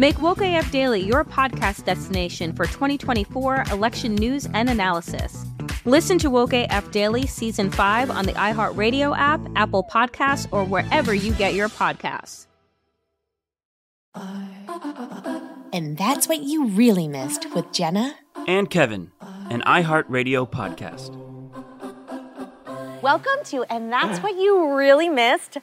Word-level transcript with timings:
Make 0.00 0.22
Woke 0.22 0.40
AF 0.40 0.70
Daily 0.70 1.00
your 1.02 1.26
podcast 1.26 1.84
destination 1.84 2.54
for 2.54 2.64
2024 2.64 3.64
election 3.70 4.14
news 4.14 4.48
and 4.54 4.70
analysis. 4.70 5.44
Listen 5.84 6.16
to 6.20 6.30
Woke 6.30 6.54
AF 6.54 6.90
Daily 6.90 7.26
Season 7.26 7.70
5 7.70 8.10
on 8.10 8.24
the 8.24 8.32
iHeartRadio 8.32 9.14
app, 9.14 9.42
Apple 9.56 9.84
Podcasts, 9.84 10.48
or 10.52 10.64
wherever 10.64 11.12
you 11.12 11.34
get 11.34 11.52
your 11.52 11.68
podcasts. 11.68 12.46
And 15.74 15.98
that's 15.98 16.26
what 16.26 16.44
you 16.44 16.68
really 16.68 17.06
missed 17.06 17.54
with 17.54 17.70
Jenna 17.70 18.14
and 18.48 18.70
Kevin, 18.70 19.12
an 19.50 19.60
iHeartRadio 19.66 20.50
podcast. 20.50 21.14
Welcome 23.02 23.44
to 23.44 23.64
And 23.64 23.90
That's 23.90 24.18
What 24.20 24.36
You 24.36 24.74
Really 24.74 25.08
Missed 25.08 25.56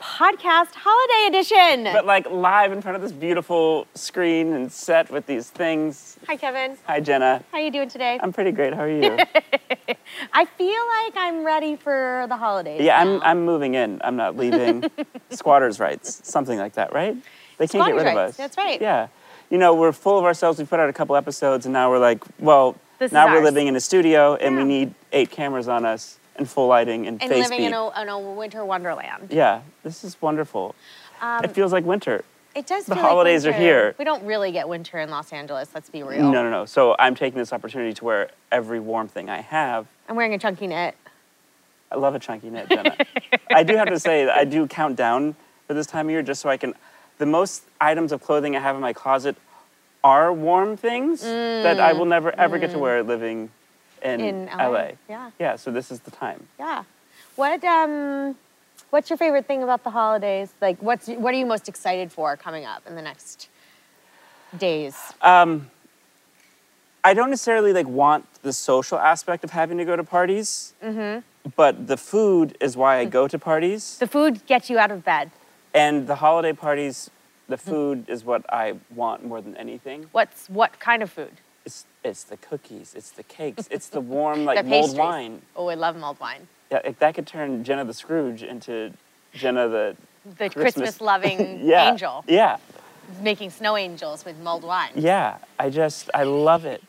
podcast 0.00 0.74
holiday 0.74 1.26
edition. 1.28 1.84
But 1.84 2.06
like 2.06 2.30
live 2.30 2.72
in 2.72 2.80
front 2.80 2.96
of 2.96 3.02
this 3.02 3.12
beautiful 3.12 3.86
screen 3.94 4.52
and 4.52 4.70
set 4.70 5.10
with 5.10 5.26
these 5.26 5.50
things. 5.50 6.18
Hi, 6.26 6.36
Kevin. 6.36 6.76
Hi, 6.86 7.00
Jenna. 7.00 7.42
How 7.50 7.58
are 7.58 7.60
you 7.60 7.70
doing 7.70 7.88
today? 7.88 8.18
I'm 8.22 8.32
pretty 8.32 8.52
great. 8.52 8.74
How 8.74 8.82
are 8.82 8.88
you? 8.90 9.18
I 10.32 10.44
feel 10.44 10.82
like 10.88 11.14
I'm 11.16 11.44
ready 11.44 11.76
for 11.76 12.26
the 12.28 12.36
holidays. 12.36 12.80
Yeah, 12.80 13.02
now. 13.02 13.16
I'm, 13.16 13.22
I'm 13.22 13.44
moving 13.44 13.74
in. 13.74 14.00
I'm 14.02 14.16
not 14.16 14.36
leaving. 14.36 14.84
Squatters' 15.30 15.80
rights, 15.80 16.20
something 16.28 16.58
like 16.58 16.74
that, 16.74 16.92
right? 16.92 17.14
They 17.58 17.66
can't 17.66 17.70
Squatters' 17.82 18.02
get 18.02 18.08
rid 18.08 18.16
rights, 18.16 18.18
of 18.18 18.28
us. 18.30 18.36
That's 18.36 18.56
right. 18.56 18.80
Yeah. 18.80 19.08
You 19.50 19.58
know, 19.58 19.74
we're 19.74 19.92
full 19.92 20.18
of 20.18 20.24
ourselves. 20.24 20.58
We 20.58 20.64
put 20.66 20.78
out 20.78 20.88
a 20.88 20.92
couple 20.92 21.16
episodes, 21.16 21.66
and 21.66 21.72
now 21.72 21.90
we're 21.90 21.98
like, 21.98 22.22
well, 22.38 22.76
This 22.98 23.12
now 23.12 23.32
we're 23.32 23.42
living 23.42 23.66
in 23.66 23.76
a 23.76 23.80
studio, 23.80 24.34
and 24.36 24.56
we 24.56 24.64
need 24.64 24.94
eight 25.12 25.30
cameras 25.30 25.68
on 25.68 25.84
us, 25.84 26.17
and 26.38 26.48
full 26.48 26.68
lighting, 26.68 27.06
and, 27.06 27.20
and 27.20 27.30
living 27.30 27.62
in 27.62 27.74
a, 27.74 28.00
in 28.00 28.08
a 28.08 28.18
winter 28.18 28.64
wonderland. 28.64 29.28
Yeah, 29.30 29.62
this 29.82 30.04
is 30.04 30.20
wonderful. 30.22 30.74
Um, 31.20 31.44
it 31.44 31.50
feels 31.50 31.72
like 31.72 31.84
winter. 31.84 32.24
It 32.54 32.66
does. 32.66 32.86
the 32.86 32.94
feel 32.94 33.02
like 33.02 33.10
holidays 33.10 33.46
are 33.46 33.52
here. 33.52 33.94
We 33.98 34.04
don't 34.04 34.24
really 34.24 34.50
get 34.52 34.68
winter 34.68 34.98
in 34.98 35.10
Los 35.10 35.32
Angeles. 35.32 35.70
Let's 35.74 35.90
be 35.90 36.02
real. 36.02 36.22
No, 36.22 36.42
no, 36.42 36.50
no. 36.50 36.64
So 36.64 36.96
I'm 36.98 37.14
taking 37.14 37.38
this 37.38 37.52
opportunity 37.52 37.92
to 37.92 38.04
wear 38.04 38.30
every 38.50 38.80
warm 38.80 39.08
thing 39.08 39.28
I 39.28 39.40
have. 39.42 39.86
I'm 40.08 40.16
wearing 40.16 40.34
a 40.34 40.38
chunky 40.38 40.66
knit. 40.66 40.96
I 41.90 41.96
love 41.96 42.14
a 42.14 42.18
chunky 42.18 42.50
knit, 42.50 42.68
Jenna. 42.68 42.96
I 43.50 43.62
do 43.62 43.76
have 43.76 43.88
to 43.88 43.98
say 43.98 44.24
that 44.24 44.36
I 44.36 44.44
do 44.44 44.66
count 44.66 44.96
down 44.96 45.36
for 45.66 45.74
this 45.74 45.86
time 45.86 46.06
of 46.06 46.10
year 46.10 46.22
just 46.22 46.40
so 46.40 46.48
I 46.48 46.56
can. 46.56 46.74
The 47.18 47.26
most 47.26 47.64
items 47.80 48.12
of 48.12 48.22
clothing 48.22 48.56
I 48.56 48.60
have 48.60 48.76
in 48.76 48.82
my 48.82 48.92
closet 48.92 49.36
are 50.04 50.32
warm 50.32 50.76
things 50.76 51.22
that 51.22 51.80
I 51.80 51.92
will 51.92 52.04
never 52.04 52.32
ever 52.38 52.58
get 52.58 52.70
to 52.70 52.78
wear 52.78 53.02
living 53.02 53.50
in, 54.02 54.20
Mm. 54.20 54.52
In 54.52 54.58
LA, 54.58 54.88
yeah. 55.08 55.30
Yeah, 55.38 55.56
so 55.56 55.70
this 55.70 55.90
is 55.90 56.00
the 56.00 56.10
time. 56.10 56.46
Yeah. 56.58 56.84
What 57.36 57.62
um, 57.64 58.36
what's 58.90 59.10
your 59.10 59.16
favorite 59.16 59.46
thing 59.46 59.62
about 59.62 59.84
the 59.84 59.90
holidays? 59.90 60.52
Like, 60.60 60.82
what's 60.82 61.06
what 61.08 61.34
are 61.34 61.38
you 61.38 61.46
most 61.46 61.68
excited 61.68 62.10
for 62.12 62.36
coming 62.36 62.64
up 62.64 62.86
in 62.86 62.94
the 62.96 63.02
next 63.02 63.48
days? 64.56 64.96
Um, 65.22 65.70
I 67.04 67.14
don't 67.14 67.30
necessarily 67.30 67.72
like 67.72 67.86
want 67.86 68.26
the 68.42 68.52
social 68.52 68.98
aspect 68.98 69.44
of 69.44 69.50
having 69.50 69.78
to 69.78 69.84
go 69.84 69.96
to 69.96 70.04
parties, 70.04 70.74
Mm-hmm. 70.82 71.20
but 71.56 71.86
the 71.86 71.96
food 71.96 72.56
is 72.60 72.76
why 72.76 72.98
I 72.98 73.04
go 73.04 73.28
to 73.28 73.38
parties. 73.38 73.98
The 73.98 74.06
food 74.08 74.44
gets 74.46 74.68
you 74.68 74.78
out 74.78 74.90
of 74.90 75.04
bed. 75.04 75.30
And 75.74 76.06
the 76.06 76.16
holiday 76.16 76.52
parties, 76.54 77.10
the 77.48 77.56
food 77.56 78.04
is 78.08 78.24
what 78.24 78.42
I 78.52 78.74
want 78.94 79.24
more 79.24 79.40
than 79.40 79.56
anything. 79.56 80.06
What's 80.12 80.48
what 80.48 80.80
kind 80.80 81.02
of 81.02 81.10
food? 81.10 81.32
It's 82.04 82.22
the 82.24 82.36
cookies, 82.36 82.94
it's 82.94 83.10
the 83.10 83.22
cakes, 83.24 83.68
it's 83.70 83.88
the 83.88 84.00
warm 84.14 84.44
like 84.44 84.58
the 84.58 84.62
mulled 84.68 84.96
wine. 84.96 85.42
Oh, 85.56 85.68
I 85.68 85.74
love 85.74 85.96
mulled 85.96 86.20
wine. 86.20 86.46
Yeah, 86.70 86.80
if 86.84 86.98
that 87.00 87.14
could 87.14 87.26
turn 87.26 87.64
Jenna 87.64 87.84
the 87.84 87.94
Scrooge 87.94 88.42
into 88.42 88.92
Jenna 89.34 89.68
the 89.68 89.96
The 90.38 90.48
Christmas- 90.50 91.00
loving 91.00 91.60
yeah, 91.64 91.90
angel 91.90 92.24
Yeah, 92.28 92.58
making 93.22 93.50
snow 93.50 93.76
angels 93.76 94.24
with 94.24 94.36
mulled 94.38 94.62
wine. 94.64 94.92
yeah. 94.94 95.38
I 95.58 95.70
just 95.70 96.08
I 96.14 96.22
love 96.22 96.64
it. 96.64 96.82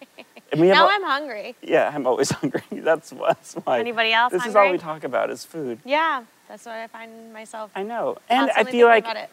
And 0.52 0.62
we 0.62 0.68
have 0.70 0.76
Now 0.78 0.90
I'm 0.90 1.04
hungry. 1.04 1.56
yeah, 1.62 1.92
I'm 1.94 2.06
always 2.06 2.30
hungry. 2.30 2.62
That's 2.72 3.10
that's 3.10 3.54
why. 3.56 3.80
Anybody 3.80 4.14
else 4.14 4.32
This 4.32 4.46
is 4.46 4.56
all 4.56 4.72
we 4.72 4.78
talk 4.78 5.04
about 5.04 5.32
is 5.32 5.44
food. 5.44 5.80
Yeah, 5.86 6.24
that's 6.48 6.66
what 6.66 6.76
I 6.76 6.88
find 6.88 7.34
myself. 7.34 7.72
I 7.76 7.82
know, 7.84 8.18
and 8.30 8.52
I 8.52 8.64
feel 8.64 8.88
like 8.88 9.06
about 9.06 9.18
it. 9.18 9.30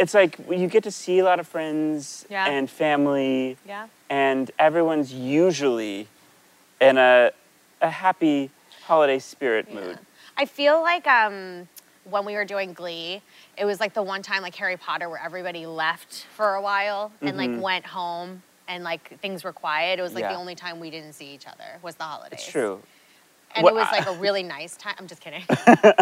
It's 0.00 0.14
like 0.14 0.38
you 0.50 0.66
get 0.66 0.82
to 0.84 0.90
see 0.90 1.18
a 1.18 1.24
lot 1.24 1.38
of 1.38 1.46
friends 1.46 2.26
Yeah. 2.30 2.46
and 2.50 2.68
family. 2.68 3.56
Yeah. 3.66 3.86
and 4.08 4.50
everyone's 4.58 5.12
usually 5.12 6.08
in 6.80 6.96
a, 6.98 7.30
a 7.80 7.90
happy 7.90 8.50
holiday 8.86 9.18
spirit 9.18 9.72
mood. 9.72 9.98
I 10.36 10.46
feel 10.46 10.80
like 10.80 11.06
um, 11.06 11.68
when 12.04 12.24
we 12.24 12.34
were 12.34 12.46
doing 12.46 12.72
Glee, 12.72 13.20
it 13.58 13.64
was 13.66 13.78
like 13.78 13.92
the 13.94 14.02
one 14.02 14.22
time 14.22 14.42
like 14.42 14.54
Harry 14.56 14.76
Potter 14.78 15.08
where 15.08 15.20
everybody 15.22 15.66
left 15.66 16.26
for 16.34 16.54
a 16.54 16.62
while 16.62 17.12
and 17.20 17.36
like 17.36 17.50
went 17.62 17.84
home 17.86 18.42
and 18.66 18.82
like 18.82 19.20
things 19.20 19.44
were 19.44 19.52
quiet. 19.52 19.98
It 19.98 20.02
was 20.02 20.14
like 20.14 20.24
Mm-hmm. 20.24 20.30
Yeah. 20.30 20.36
the 20.36 20.40
only 20.40 20.54
time 20.54 20.80
we 20.80 20.90
didn't 20.90 21.12
see 21.12 21.26
each 21.34 21.46
other 21.46 21.78
was 21.82 21.94
the 21.96 22.04
holidays. 22.04 22.40
It's 22.40 22.50
true. 22.50 22.80
And 23.54 23.66
it 23.66 23.74
was 23.74 23.88
like 23.90 24.06
a 24.06 24.12
really 24.20 24.42
nice 24.42 24.76
time. 24.76 24.94
I'm 24.98 25.06
just 25.06 25.20
kidding. 25.20 25.42
I 25.50 25.94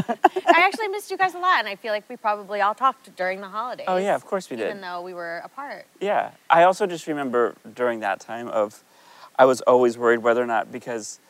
actually 0.47 0.89
missed 0.89 1.11
you 1.11 1.17
guys 1.17 1.35
a 1.35 1.39
lot, 1.39 1.59
and 1.61 1.69
I 1.69 1.77
feel 1.77 1.93
like 1.93 2.09
we 2.09 2.17
probably 2.17 2.61
all 2.61 2.75
talked 2.75 3.15
during 3.17 3.41
the 3.41 3.49
holidays. 3.49 3.87
Oh, 3.89 3.97
yeah, 3.97 4.15
of 4.15 4.25
course 4.27 4.51
we 4.51 4.57
did. 4.57 4.67
Even 4.67 4.81
though 4.81 5.01
we 5.03 5.15
were 5.15 5.39
apart. 5.45 5.87
Yeah. 6.01 6.33
I 6.51 6.65
also 6.65 6.87
just 6.87 7.07
remember 7.07 7.55
during 7.75 8.01
that 8.01 8.21
time 8.21 8.49
of 8.49 8.83
I 9.39 9.45
was 9.45 9.61
always 9.63 9.97
worried 9.97 10.19
whether 10.19 10.43
or 10.43 10.47
not 10.47 10.71
because 10.73 11.21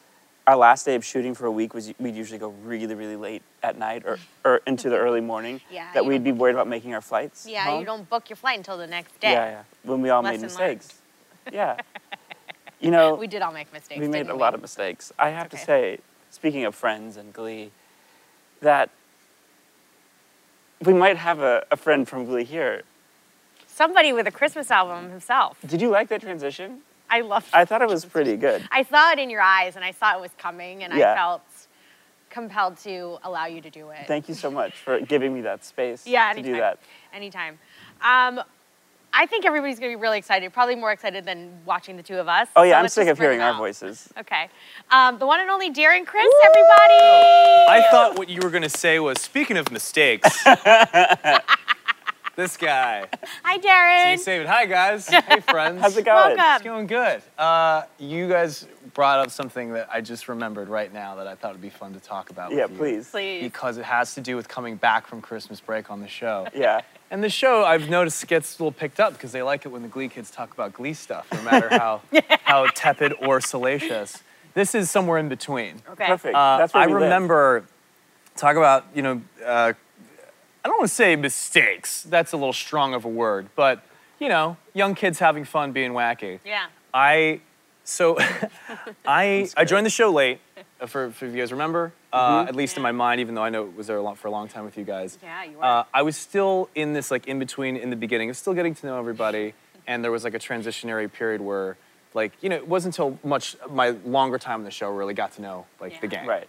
our 0.46 0.56
last 0.56 0.86
day 0.86 0.94
of 0.94 1.04
shooting 1.04 1.34
for 1.34 1.44
a 1.44 1.50
week 1.52 1.74
was 1.74 1.92
we'd 2.00 2.16
usually 2.16 2.38
go 2.38 2.54
really, 2.64 2.94
really 2.94 3.16
late 3.16 3.42
at 3.62 3.78
night 3.78 4.04
or, 4.06 4.18
or 4.44 4.60
into 4.66 4.88
the 4.88 4.96
early 4.96 5.20
morning. 5.20 5.60
Yeah, 5.70 5.92
That 5.92 6.06
we'd 6.06 6.24
be 6.24 6.32
worried 6.32 6.54
about 6.54 6.66
making 6.68 6.94
our 6.94 7.02
flights. 7.02 7.46
Yeah, 7.46 7.64
home. 7.66 7.80
you 7.80 7.86
don't 7.86 8.08
book 8.08 8.30
your 8.30 8.36
flight 8.38 8.56
until 8.56 8.78
the 8.78 8.86
next 8.86 9.20
day. 9.20 9.32
Yeah, 9.32 9.50
yeah. 9.50 9.62
When 9.84 10.00
we 10.00 10.08
all 10.10 10.22
made 10.22 10.40
Lesson 10.40 10.58
learned. 10.58 10.78
mistakes. 10.78 10.98
Yeah. 11.52 11.76
You 12.80 12.90
know, 12.90 13.14
We 13.14 13.26
did 13.26 13.42
all 13.42 13.52
make 13.52 13.72
mistakes. 13.72 14.00
we 14.00 14.08
made 14.08 14.28
a 14.28 14.34
lot 14.34 14.54
of 14.54 14.60
mistakes. 14.60 15.12
I 15.18 15.30
have 15.30 15.46
okay. 15.46 15.58
to 15.58 15.64
say, 15.64 15.98
speaking 16.30 16.64
of 16.64 16.74
friends 16.74 17.16
and 17.16 17.32
Glee, 17.32 17.70
that 18.60 18.90
we 20.84 20.92
might 20.92 21.16
have 21.16 21.40
a, 21.40 21.64
a 21.70 21.76
friend 21.76 22.08
from 22.08 22.24
Glee 22.24 22.44
here. 22.44 22.82
Somebody 23.66 24.12
with 24.12 24.26
a 24.26 24.30
Christmas 24.30 24.70
album 24.70 25.10
himself. 25.10 25.58
Did 25.66 25.80
you 25.82 25.88
like 25.90 26.08
that 26.08 26.20
transition? 26.20 26.80
I 27.10 27.22
loved 27.22 27.48
I 27.52 27.64
thought 27.64 27.80
it 27.82 27.88
was 27.88 28.04
pretty 28.04 28.36
good. 28.36 28.62
I 28.70 28.82
saw 28.82 29.12
it 29.12 29.18
in 29.18 29.30
your 29.30 29.40
eyes 29.40 29.76
and 29.76 29.84
I 29.84 29.92
saw 29.92 30.14
it 30.16 30.20
was 30.20 30.30
coming 30.38 30.84
and 30.84 30.92
Yeah. 30.94 31.12
I 31.12 31.16
felt 31.16 31.42
compelled 32.30 32.76
to 32.78 33.18
allow 33.22 33.46
you 33.46 33.60
to 33.62 33.70
do 33.70 33.88
it. 33.90 34.06
Thank 34.06 34.28
you 34.28 34.34
so 34.34 34.50
much 34.50 34.74
for 34.74 35.00
giving 35.00 35.32
me 35.32 35.40
that 35.42 35.64
space 35.64 36.06
Yeah, 36.06 36.32
to 36.34 36.42
do 36.42 36.52
that. 36.56 36.78
Anytime. 37.12 37.58
Um, 38.02 38.42
I 39.12 39.26
think 39.26 39.44
everybody's 39.44 39.78
gonna 39.78 39.92
be 39.92 39.96
really 39.96 40.18
excited, 40.18 40.52
probably 40.52 40.76
more 40.76 40.92
excited 40.92 41.24
than 41.24 41.50
watching 41.64 41.96
the 41.96 42.02
two 42.02 42.16
of 42.18 42.28
us. 42.28 42.48
Oh 42.54 42.62
yeah, 42.62 42.74
So 42.74 42.78
I'm 42.78 42.88
sick 42.88 43.08
of 43.08 43.18
hearing 43.18 43.40
our 43.40 43.52
out. 43.52 43.58
voices. 43.58 44.08
Okay. 44.18 44.48
Um, 44.90 45.18
the 45.18 45.26
one 45.26 45.40
and 45.40 45.50
only 45.50 45.70
Darren 45.72 46.06
Criss, 46.06 46.32
everybody. 46.44 46.68
I 47.00 47.86
thought 47.90 48.18
what 48.18 48.28
you 48.28 48.40
were 48.42 48.50
gonna 48.50 48.68
say 48.68 48.98
was 49.00 49.20
speaking 49.20 49.56
of 49.56 49.72
mistakes. 49.72 50.44
this 52.36 52.56
guy. 52.56 53.06
Hi, 53.42 53.56
See, 53.56 53.68
Darren. 53.68 54.24
David. 54.24 54.46
Hi 54.46 54.66
guys. 54.66 55.08
Hey 55.08 55.40
friends. 55.40 55.80
How's 55.80 55.96
it 55.96 56.04
going? 56.04 56.36
Welcome. 56.36 56.54
It's 56.56 56.62
going 56.64 56.86
good. 56.86 57.22
Uh, 57.36 57.82
you 57.98 58.28
guys 58.28 58.66
brought 58.94 59.18
up 59.20 59.30
something 59.30 59.72
that 59.72 59.88
I 59.92 60.00
just 60.00 60.28
remembered 60.28 60.68
right 60.68 60.92
now 60.92 61.16
that 61.16 61.26
I 61.26 61.34
thought 61.34 61.52
would 61.52 61.60
be 61.62 61.70
fun 61.70 61.92
to 61.94 62.00
talk 62.00 62.30
about. 62.30 62.52
Yeah, 62.52 62.62
with 62.62 62.72
you. 62.72 62.76
please. 62.78 63.10
Please. 63.10 63.42
Because 63.42 63.78
it 63.78 63.84
has 63.84 64.14
to 64.14 64.20
do 64.20 64.36
with 64.36 64.48
coming 64.48 64.76
back 64.76 65.06
from 65.06 65.20
Christmas 65.20 65.60
break 65.60 65.90
on 65.90 66.00
the 66.00 66.08
show. 66.08 66.46
Yeah. 66.54 66.82
And 67.10 67.24
the 67.24 67.30
show, 67.30 67.64
I've 67.64 67.88
noticed, 67.88 68.26
gets 68.26 68.58
a 68.58 68.62
little 68.62 68.72
picked 68.72 69.00
up 69.00 69.14
because 69.14 69.32
they 69.32 69.42
like 69.42 69.64
it 69.64 69.70
when 69.70 69.82
the 69.82 69.88
Glee 69.88 70.08
kids 70.08 70.30
talk 70.30 70.52
about 70.52 70.74
Glee 70.74 70.92
stuff, 70.92 71.26
no 71.32 71.42
matter 71.42 71.68
how, 71.70 72.02
how 72.42 72.66
tepid 72.74 73.14
or 73.20 73.40
salacious. 73.40 74.22
This 74.54 74.74
is 74.74 74.90
somewhere 74.90 75.18
in 75.18 75.28
between. 75.28 75.82
Okay. 75.88 76.06
Perfect. 76.06 76.34
Uh, 76.34 76.58
That's 76.58 76.74
where 76.74 76.82
I 76.82 76.86
we 76.86 76.92
live. 76.94 77.02
remember 77.02 77.64
talk 78.36 78.56
about 78.56 78.86
you 78.94 79.02
know 79.02 79.20
uh, 79.44 79.72
I 80.64 80.68
don't 80.68 80.78
want 80.78 80.88
to 80.88 80.94
say 80.94 81.16
mistakes. 81.16 82.02
That's 82.02 82.32
a 82.32 82.36
little 82.36 82.52
strong 82.52 82.94
of 82.94 83.04
a 83.04 83.08
word, 83.08 83.48
but 83.56 83.82
you 84.18 84.28
know, 84.28 84.56
young 84.74 84.94
kids 84.94 85.18
having 85.18 85.44
fun 85.44 85.72
being 85.72 85.92
wacky. 85.92 86.40
Yeah. 86.44 86.66
I 86.92 87.40
so 87.84 88.18
I 89.06 89.48
I 89.56 89.64
joined 89.64 89.86
the 89.86 89.90
show 89.90 90.10
late. 90.10 90.40
Uh, 90.80 90.86
For, 90.86 91.10
for 91.10 91.26
if 91.26 91.32
you 91.34 91.38
guys 91.40 91.52
remember, 91.52 91.92
uh, 92.12 92.40
Mm-hmm. 92.40 92.48
at 92.48 92.56
least 92.56 92.76
in 92.76 92.82
my 92.82 92.92
mind, 92.92 93.20
even 93.20 93.34
though 93.34 93.42
I 93.42 93.50
know 93.50 93.64
it 93.64 93.76
was 93.76 93.86
there 93.88 93.96
a 93.96 94.02
lot, 94.02 94.18
for 94.18 94.28
a 94.28 94.30
long 94.30 94.48
time 94.48 94.64
with 94.64 94.76
you 94.78 94.84
guys. 94.84 95.18
Yeah, 95.22 95.44
you 95.44 95.58
were. 95.58 95.64
Uh, 95.64 95.84
I 95.92 96.02
was 96.02 96.16
still 96.16 96.68
in 96.74 96.92
this 96.92 97.10
like 97.10 97.26
in 97.26 97.38
between 97.38 97.76
in 97.76 97.90
the 97.90 97.96
beginning, 97.96 98.30
of 98.30 98.36
still 98.36 98.54
getting 98.54 98.74
to 98.76 98.86
know 98.86 98.98
everybody, 98.98 99.54
and 99.86 100.02
there 100.04 100.10
was 100.12 100.24
like 100.24 100.34
a 100.34 100.38
transitionary 100.38 101.10
period 101.12 101.40
where, 101.40 101.76
like 102.14 102.32
you 102.40 102.48
know, 102.48 102.56
it 102.56 102.68
wasn't 102.68 102.94
until 102.98 103.18
much 103.22 103.56
my 103.70 103.90
longer 104.04 104.38
time 104.38 104.60
in 104.60 104.64
the 104.64 104.70
show 104.70 104.90
really 104.90 105.14
got 105.14 105.32
to 105.34 105.42
know 105.42 105.66
like 105.80 106.00
the 106.00 106.06
Yeah. 106.08 106.14
gang. 106.16 106.26
Right. 106.26 106.48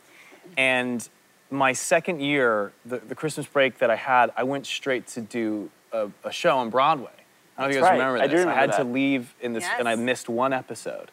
And 0.58 1.08
my 1.52 1.74
second 1.74 2.22
year, 2.22 2.72
the, 2.86 2.98
the 2.98 3.16
Christmas 3.16 3.46
break 3.48 3.80
that 3.80 3.90
I 3.90 3.96
had, 3.96 4.32
I 4.38 4.44
went 4.44 4.66
straight 4.68 5.08
to 5.08 5.22
do 5.22 5.70
a, 5.92 6.10
a 6.24 6.32
show 6.32 6.58
on 6.58 6.70
Broadway. 6.70 7.10
I 7.58 7.64
don't 7.64 7.72
know 7.72 7.72
if 7.72 7.76
you 7.76 7.82
That's 7.82 7.90
guys 7.92 8.00
right. 8.00 8.06
remember 8.06 8.24
I 8.24 8.28
this. 8.28 8.32
do 8.36 8.40
remember 8.42 8.60
had 8.60 8.72
to 8.78 8.84
that. 8.84 8.94
leave 8.94 9.34
in 9.42 9.54
this, 9.54 9.66
and 9.78 9.88
I 9.90 9.94
Yes. 9.94 10.00
missed 10.00 10.30
one 10.30 10.54
episode. 10.54 11.12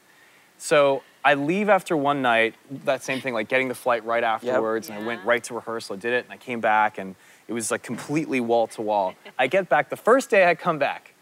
So 0.59 1.03
I 1.27 1.35
leave 1.35 1.69
after 1.69 1.97
one 1.97 2.23
night, 2.23 2.55
that 2.85 3.03
same 3.03 3.21
thing, 3.21 3.35
like 3.35 3.49
getting 3.49 3.67
the 3.67 3.75
flight 3.75 4.05
right 4.05 4.23
afterwards, 4.23 4.89
and 4.89 4.97
I 4.97 5.05
went 5.05 5.25
right 5.25 5.43
to 5.43 5.55
rehearsal. 5.55 5.97
I 5.97 5.99
did 5.99 6.13
it, 6.13 6.25
and 6.25 6.33
I 6.33 6.37
came 6.37 6.61
back, 6.61 6.99
and 6.99 7.17
it 7.49 7.53
was 7.53 7.73
like 7.73 7.83
completely 7.83 8.39
wall 8.39 8.69
to 8.69 8.83
wall. 8.83 9.13
I 9.39 9.49
get 9.49 9.69
back, 9.69 9.91
the 9.91 9.97
first 9.97 10.31
day 10.31 10.49
I 10.49 10.55
come 10.55 10.79
back, 10.79 11.15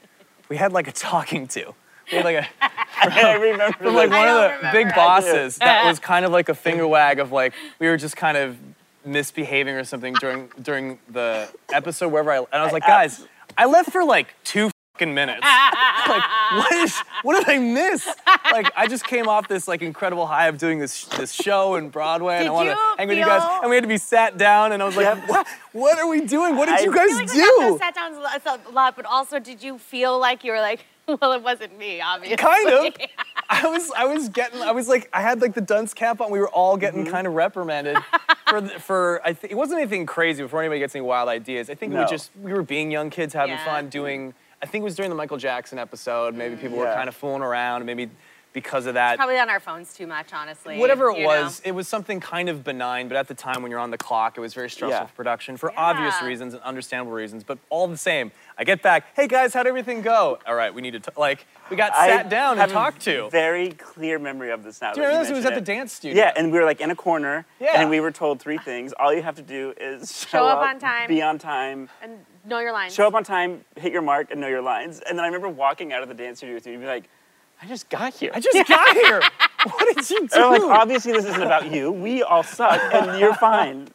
we 0.51 0.59
had 0.59 0.75
like 0.75 0.89
a 0.89 0.93
talking 0.93 1.47
to. 1.49 1.75
We 2.12 2.19
had 2.19 2.25
like 2.27 2.37
a, 2.37 2.47
I 3.01 3.33
remember 3.33 3.79
from 3.79 3.95
like 3.95 4.11
one 4.11 4.29
of 4.29 4.35
the 4.35 4.56
remember. 4.59 4.73
big 4.73 4.95
bosses 4.95 5.56
that 5.56 5.87
was 5.87 5.99
kind 5.99 6.27
of 6.27 6.33
like 6.33 6.51
a 6.51 6.55
finger 6.55 6.87
wag 6.87 7.19
of 7.19 7.33
like 7.33 7.55
we 7.79 7.87
were 7.87 7.97
just 7.97 8.15
kind 8.15 8.37
of 8.37 8.59
misbehaving 9.06 9.75
or 9.75 9.85
something 9.85 10.12
during 10.15 10.51
during 10.61 10.99
the 11.09 11.49
episode 11.73 12.09
wherever 12.09 12.31
I 12.31 12.39
and 12.39 12.47
I 12.53 12.62
was 12.62 12.73
like 12.73 12.87
guys 12.87 13.27
I 13.56 13.67
left 13.67 13.91
for 13.91 14.05
like 14.05 14.35
two 14.45 14.71
minutes 15.00 15.41
like 16.08 16.23
what 16.52 16.73
is 16.73 16.96
what 17.23 17.44
did 17.44 17.52
I 17.52 17.58
miss 17.58 18.06
like 18.52 18.70
I 18.76 18.87
just 18.87 19.05
came 19.05 19.29
off 19.29 19.49
this 19.49 19.67
like 19.67 19.82
incredible 19.82 20.25
high 20.25 20.46
of 20.46 20.56
doing 20.56 20.79
this 20.79 21.06
this 21.06 21.32
show 21.32 21.75
in 21.75 21.88
Broadway 21.91 22.37
and 22.37 22.44
Did 22.44 22.49
I 22.49 22.52
want 22.52 22.69
to 22.69 22.75
you 22.75 22.94
hang 22.99 23.08
with 23.08 23.19
you 23.19 23.25
guys 23.25 23.43
and 23.62 23.70
we 23.70 23.76
had 23.76 23.82
to 23.82 23.88
be 23.88 23.99
sat 23.99 24.38
down 24.38 24.70
and 24.70 24.81
I 24.81 24.87
was 24.87 24.96
like 24.96 25.05
Yep. 25.06 25.29
what 25.29 25.46
what 25.73 25.99
are 25.99 26.06
we 26.08 26.20
doing 26.20 26.55
what 26.56 26.67
did 26.67 26.79
I 26.79 26.82
you 26.85 26.94
guys 26.94 27.08
feel 27.08 27.17
like 27.19 27.32
do 27.32 27.73
the 27.73 27.79
sat 27.79 27.94
down 27.96 28.14
a 28.14 28.70
lot, 28.70 28.94
but 28.94 29.05
also 29.05 29.41
did 29.41 29.62
you 29.64 29.79
feel 29.79 30.17
like 30.19 30.44
you 30.44 30.52
were 30.52 30.61
like, 30.61 30.85
well, 31.20 31.32
it 31.32 31.43
wasn't 31.43 31.76
me, 31.76 32.00
obviously. 32.00 32.37
kind 32.37 32.69
of. 32.70 32.94
I 33.50 33.67
was 33.67 33.91
I 33.96 34.05
was 34.06 34.29
getting 34.29 34.62
I 34.62 34.70
was 34.70 34.88
like 34.88 35.11
I 35.12 35.20
had 35.23 35.41
like 35.43 35.55
the 35.55 35.61
dunce 35.61 35.93
cap 35.93 36.20
on. 36.20 36.31
We 36.31 36.38
were 36.38 36.49
all 36.49 36.76
getting 36.76 37.02
Mm-hmm. 37.05 37.12
kind 37.12 37.26
of 37.26 37.35
reprimanded 37.35 37.96
for 38.49 38.61
the, 38.61 38.69
for 38.79 39.20
I 39.25 39.32
think 39.35 39.52
it 39.52 39.56
wasn't 39.56 39.81
anything 39.81 40.06
crazy 40.06 40.43
before 40.43 40.61
anybody 40.61 40.79
gets 40.79 40.94
any 40.94 41.05
wild 41.05 41.29
ideas. 41.29 41.69
I 41.69 41.75
think 41.75 41.91
we 41.91 41.96
No. 41.96 42.02
were 42.05 42.08
just 42.08 42.31
we 42.41 42.52
were 42.52 42.62
being 42.62 42.91
young 42.93 43.11
kids 43.11 43.35
having 43.35 43.55
Yeah. 43.56 43.64
fun 43.64 43.88
doing. 43.88 44.35
I 44.64 44.66
think 44.66 44.81
it 44.81 44.84
was 44.87 44.96
during 44.96 45.11
the 45.11 45.14
Michael 45.14 45.37
Jackson 45.37 45.78
episode. 45.78 46.34
Maybe 46.34 46.56
people 46.56 46.78
were 46.78 46.87
kind 46.87 47.06
of 47.06 47.14
fooling 47.14 47.43
around. 47.43 47.84
Maybe 47.84 48.08
because 48.55 48.87
of 48.87 48.94
that. 48.94 49.16
Probably 49.19 49.37
on 49.38 49.50
our 49.50 49.61
phones 49.61 49.93
too 49.93 50.06
much, 50.06 50.32
honestly. 50.32 50.78
Whatever 50.78 51.11
it 51.11 51.19
you 51.19 51.22
know? 51.25 51.43
was, 51.43 51.61
it 51.66 51.72
was 51.72 51.87
something 51.87 52.19
kind 52.20 52.49
of 52.49 52.64
benign, 52.64 53.08
but 53.08 53.16
at 53.19 53.28
the 53.28 53.34
time 53.34 53.61
when 53.61 53.70
you're 53.70 53.81
on 53.81 53.90
the 53.90 53.99
clock, 53.99 54.38
it 54.38 54.40
was 54.40 54.55
very 54.55 54.70
stressful 54.70 55.00
Yeah. 55.00 55.06
for 55.06 55.12
production 55.14 55.58
for 55.58 55.70
obvious 55.78 56.22
reasons 56.22 56.55
and 56.55 56.62
understandable 56.62 57.12
reasons. 57.12 57.43
But 57.44 57.58
all 57.69 57.88
the 57.88 57.96
same, 57.99 58.31
I 58.56 58.62
get 58.64 58.81
back, 58.81 59.06
hey 59.16 59.26
guys, 59.26 59.52
how'd 59.52 59.66
everything 59.66 60.00
go? 60.00 60.38
All 60.46 60.55
right, 60.55 60.72
we 60.72 60.81
need 60.82 60.93
to, 60.93 61.00
t-. 61.00 61.10
like, 61.17 61.46
we 61.69 61.76
got 61.76 61.93
I 61.94 62.06
sat 62.06 62.28
down 62.31 62.52
and 62.52 62.60
have 62.60 62.70
a 62.70 62.72
talked 62.72 63.00
to. 63.02 63.28
Very 63.31 63.72
clear 63.72 64.19
memory 64.20 64.50
of 64.52 64.62
this 64.62 64.81
now. 64.81 64.93
Do 64.94 65.00
you 65.00 65.06
remember 65.08 65.25
this? 65.25 65.31
It 65.31 65.34
was 65.34 65.44
mention 65.44 65.58
at 65.58 65.67
the 65.67 65.72
dance 65.72 65.93
studio. 65.93 66.22
Yeah, 66.22 66.32
and 66.37 66.52
we 66.52 66.58
were 66.58 66.64
like 66.64 66.81
in 66.81 66.90
a 66.93 66.96
corner, 66.96 67.44
Yeah. 67.58 67.81
and 67.81 67.90
we 67.90 67.99
were 67.99 68.12
told 68.12 68.40
three 68.40 68.58
things. 68.58 68.93
All 69.00 69.12
you 69.12 69.22
have 69.22 69.34
to 69.37 69.43
do 69.43 69.75
is 69.78 70.17
show, 70.17 70.38
Show 70.38 70.46
up 70.46 70.58
on 70.60 70.78
time. 70.78 71.08
be 71.08 71.20
on 71.20 71.38
time, 71.38 71.88
And 72.00 72.25
know 72.46 72.58
your 72.61 72.73
lines. 72.73 72.94
show 72.94 73.06
up 73.06 73.14
on 73.14 73.25
time, 73.25 73.64
hit 73.76 73.93
your 73.93 74.02
mark, 74.02 74.31
and 74.31 74.41
know 74.41 74.49
your 74.49 74.62
lines. 74.62 75.00
And 75.00 75.19
then 75.19 75.25
I 75.25 75.29
remember 75.29 75.49
walking 75.49 75.93
out 75.93 76.02
of 76.02 76.08
the 76.08 76.14
dance 76.14 76.38
studio 76.38 76.55
with 76.55 76.67
you 76.67 76.73
and 76.75 76.82
be 76.82 76.87
like, 76.87 77.08
I 77.62 77.67
just 77.67 77.88
got 77.88 78.12
here. 78.14 78.31
I 78.35 78.41
just 78.41 78.69
got 78.69 78.94
here. 78.96 79.23
What 79.64 79.96
did 79.96 80.11
you 80.11 80.29
do? 80.29 80.35
And 80.35 80.44
I'm 80.44 80.50
like, 80.52 80.62
obviously 80.62 81.12
this 81.12 81.25
isn't 81.25 81.41
about 81.43 81.70
you. 81.73 81.91
We 81.91 82.23
all 82.23 82.43
suck, 82.43 82.79
and 82.93 83.19
you're 83.19 83.32
fine. 83.50 83.88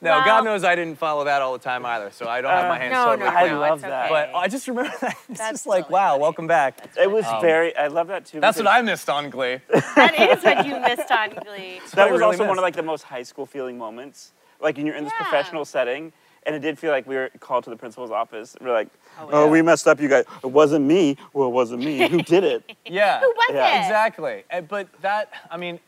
no, 0.00 0.10
Well- 0.10 0.24
God 0.24 0.44
knows 0.44 0.64
I 0.64 0.74
didn't 0.74 0.98
follow 0.98 1.22
that 1.22 1.40
all 1.40 1.52
the 1.52 1.60
time 1.60 1.86
either, 1.86 2.10
so 2.10 2.26
I 2.26 2.40
don't 2.40 2.50
have 2.50 2.68
my 2.68 2.74
uh, 2.76 2.80
hands 2.80 2.92
no, 2.94 3.04
totally 3.04 3.30
no, 3.30 3.36
I 3.36 3.40
clean. 3.42 3.52
no, 3.52 3.60
love 3.60 3.72
it's 3.74 3.82
that. 3.82 4.10
okay. 4.10 4.30
But 4.32 4.36
I 4.36 4.48
just 4.48 4.66
remember 4.66 4.92
that. 5.02 5.16
It's 5.28 5.38
That's 5.38 5.50
just 5.52 5.66
like, 5.68 5.84
really 5.84 5.92
wow, 5.92 6.10
funny. 6.14 6.22
welcome 6.22 6.46
back. 6.48 6.88
It 7.00 7.08
was 7.08 7.24
um, 7.26 7.40
very. 7.40 7.76
I 7.76 7.86
love 7.86 8.08
that 8.08 8.24
too. 8.26 8.40
That's 8.40 8.58
what 8.58 8.66
I 8.66 8.82
missed 8.82 9.08
on 9.08 9.30
Glee. 9.30 9.58
that 9.94 10.14
is 10.36 10.42
what 10.42 10.66
you 10.66 10.80
missed 10.80 11.12
on 11.12 11.30
Glee. 11.30 11.78
That 11.94 12.10
was 12.10 12.18
really 12.18 12.32
also 12.34 12.48
one 12.48 12.58
of 12.58 12.62
like 12.62 12.74
the 12.74 12.82
most 12.82 13.02
high 13.04 13.22
school 13.22 13.46
feeling 13.46 13.78
moments. 13.78 14.32
Like 14.60 14.76
when 14.78 14.84
you're 14.86 14.96
in 14.96 15.04
this 15.04 15.12
Yeah. 15.16 15.28
professional 15.28 15.64
setting, 15.64 16.12
and 16.46 16.54
it 16.54 16.60
did 16.60 16.78
feel 16.78 16.90
like 16.90 17.06
we 17.06 17.16
were 17.16 17.30
called 17.40 17.64
to 17.64 17.70
the 17.70 17.76
principal's 17.76 18.10
office. 18.10 18.56
We're 18.60 18.72
like, 18.72 18.88
Oh, 19.18 19.28
oh, 19.32 19.48
we 19.48 19.62
messed 19.62 19.86
up, 19.86 20.00
you 20.00 20.08
guys. 20.08 20.24
It 20.42 20.48
wasn't 20.50 20.84
me. 20.84 21.16
Well, 21.32 21.48
it 21.48 21.52
wasn't 21.52 21.84
me. 21.84 22.08
Who 22.08 22.20
did 22.22 22.44
it? 22.44 22.76
Yeah. 22.86 23.20
Who 23.20 23.28
was 23.28 23.50
Yeah. 23.54 23.76
it? 23.76 23.80
Exactly. 23.86 24.44
Uh, 24.52 24.60
But 24.62 24.88
that, 25.02 25.30
I 25.50 25.56
mean, 25.56 25.80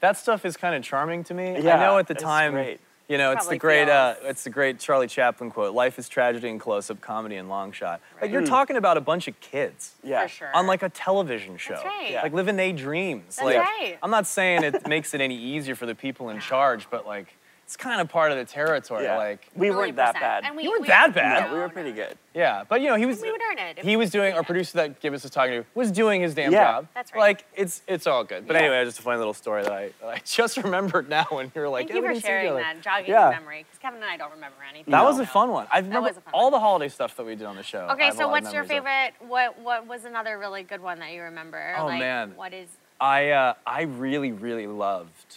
that 0.00 0.16
stuff 0.18 0.44
is 0.44 0.56
kind 0.56 0.74
of 0.74 0.82
charming 0.82 1.24
to 1.24 1.34
me. 1.34 1.60
Yeah, 1.60 1.76
I 1.76 1.80
know 1.80 1.98
at 1.98 2.08
the 2.08 2.14
time, 2.14 2.52
great. 2.52 2.80
you 3.08 3.18
know, 3.18 3.30
it's 3.32 3.46
the 3.46 3.56
great, 3.56 3.88
uh, 3.88 4.14
it's 4.24 4.42
the 4.44 4.50
great 4.50 4.80
Charlie 4.80 5.06
Chaplin 5.06 5.50
quote: 5.50 5.74
"Life 5.74 5.96
is 5.98 6.08
tragedy 6.08 6.48
and 6.48 6.58
close-up 6.60 7.00
comedy 7.00 7.36
and 7.36 7.48
long 7.48 7.70
shot." 7.72 8.00
Like 8.20 8.30
Hmm. 8.30 8.34
you're 8.34 8.44
talking 8.46 8.76
about 8.76 8.96
a 8.96 9.00
bunch 9.00 9.28
of 9.28 9.38
kids. 9.40 9.94
Yeah. 10.02 10.22
For 10.22 10.28
sure. 10.28 10.50
On 10.56 10.66
like 10.66 10.82
a 10.82 10.88
television 10.88 11.56
show, 11.56 11.74
right. 11.84 12.10
Yeah. 12.10 12.22
like 12.22 12.32
living 12.32 12.56
their 12.56 12.72
dreams. 12.72 13.36
That's 13.36 13.44
like, 13.44 13.58
right. 13.58 13.96
I'm 14.02 14.10
not 14.10 14.26
saying 14.26 14.64
it 14.64 14.86
makes 14.94 15.14
it 15.14 15.20
any 15.20 15.36
easier 15.36 15.74
for 15.76 15.86
the 15.86 15.94
people 15.94 16.28
in 16.30 16.40
charge, 16.40 16.88
but 16.90 17.06
like, 17.06 17.36
it's 17.72 17.76
kind 17.82 18.02
of 18.02 18.08
part 18.10 18.30
of 18.32 18.36
the 18.36 18.44
territory. 18.44 19.04
Yeah. 19.04 19.16
Like, 19.16 19.48
we 19.56 19.70
weren't 19.70 19.96
that 19.96 20.12
bad. 20.12 20.44
And 20.44 20.54
we, 20.54 20.64
You 20.64 20.70
weren't 20.72 20.82
we- 20.82 20.88
that 20.88 21.14
bad. 21.14 21.46
no, 21.48 21.54
we 21.54 21.58
were 21.60 21.70
pretty 21.70 21.92
good. 21.92 22.18
yeah, 22.34 22.64
but 22.68 22.82
you 22.82 22.88
know, 22.88 22.96
he 22.96 23.06
was. 23.06 23.22
we 23.22 23.32
would 23.32 23.40
earn 23.50 23.58
it. 23.58 23.78
if 23.78 23.84
He 23.84 23.96
was 23.96 24.10
doing 24.10 24.34
our 24.34 24.42
producer 24.42 24.76
that 24.76 25.00
Gibbous 25.00 25.22
was 25.22 25.32
talking 25.32 25.62
to 25.62 25.64
was 25.74 25.90
doing 25.90 26.20
his 26.20 26.34
damn 26.34 26.52
Yeah. 26.52 26.64
job. 26.64 26.88
That's 26.92 27.14
right. 27.14 27.20
Like 27.20 27.46
it's 27.54 27.80
it's 27.88 28.06
all 28.06 28.24
good. 28.24 28.46
But 28.46 28.56
Yeah. 28.56 28.62
anyway, 28.62 28.84
just 28.84 28.98
a 28.98 29.02
funny 29.02 29.16
little 29.16 29.32
story 29.32 29.62
that 29.62 29.72
I 29.72 29.90
that 30.02 30.08
I 30.10 30.18
just 30.24 30.58
remembered 30.58 31.08
now 31.08 31.24
when 31.30 31.50
you 31.54 31.60
were 31.62 31.68
like, 31.70 31.88
Thank 31.88 32.04
you 32.04 32.14
for 32.14 32.20
sharing 32.20 32.44
together. 32.52 32.60
that, 32.62 32.82
jogging 32.82 33.10
Yeah. 33.10 33.24
the 33.30 33.36
memory, 33.36 33.64
because 33.64 33.78
Kevin 33.80 34.02
and 34.02 34.10
I 34.10 34.18
don't 34.18 34.32
remember 34.32 34.56
anything. 34.68 34.92
That 34.92 35.04
was 35.04 35.18
a 35.18 35.24
fun 35.26 35.48
one. 35.50 35.66
I 35.72 35.78
remember 35.78 36.08
was 36.08 36.18
a 36.18 36.20
fun 36.20 36.34
all 36.34 36.44
one. 36.44 36.52
the 36.52 36.60
holiday 36.60 36.88
stuff 36.90 37.16
that 37.16 37.24
we 37.24 37.34
did 37.36 37.46
on 37.46 37.56
the 37.56 37.62
show. 37.62 37.88
Okay, 37.92 38.10
so 38.10 38.28
what's 38.28 38.52
your 38.52 38.64
memories 38.64 38.80
of. 38.80 38.84
favorite? 38.84 39.12
What 39.30 39.58
what 39.60 39.86
was 39.86 40.04
another 40.04 40.38
really 40.38 40.62
good 40.62 40.82
one 40.82 40.98
that 40.98 41.12
you 41.12 41.22
remember? 41.22 41.74
Oh, 41.78 41.86
like, 41.86 42.00
man. 42.00 42.32
What 42.36 42.52
is? 42.52 42.68
I 43.00 43.30
uh, 43.30 43.54
I 43.66 43.82
really 43.82 44.30
really 44.32 44.66
loved 44.66 45.36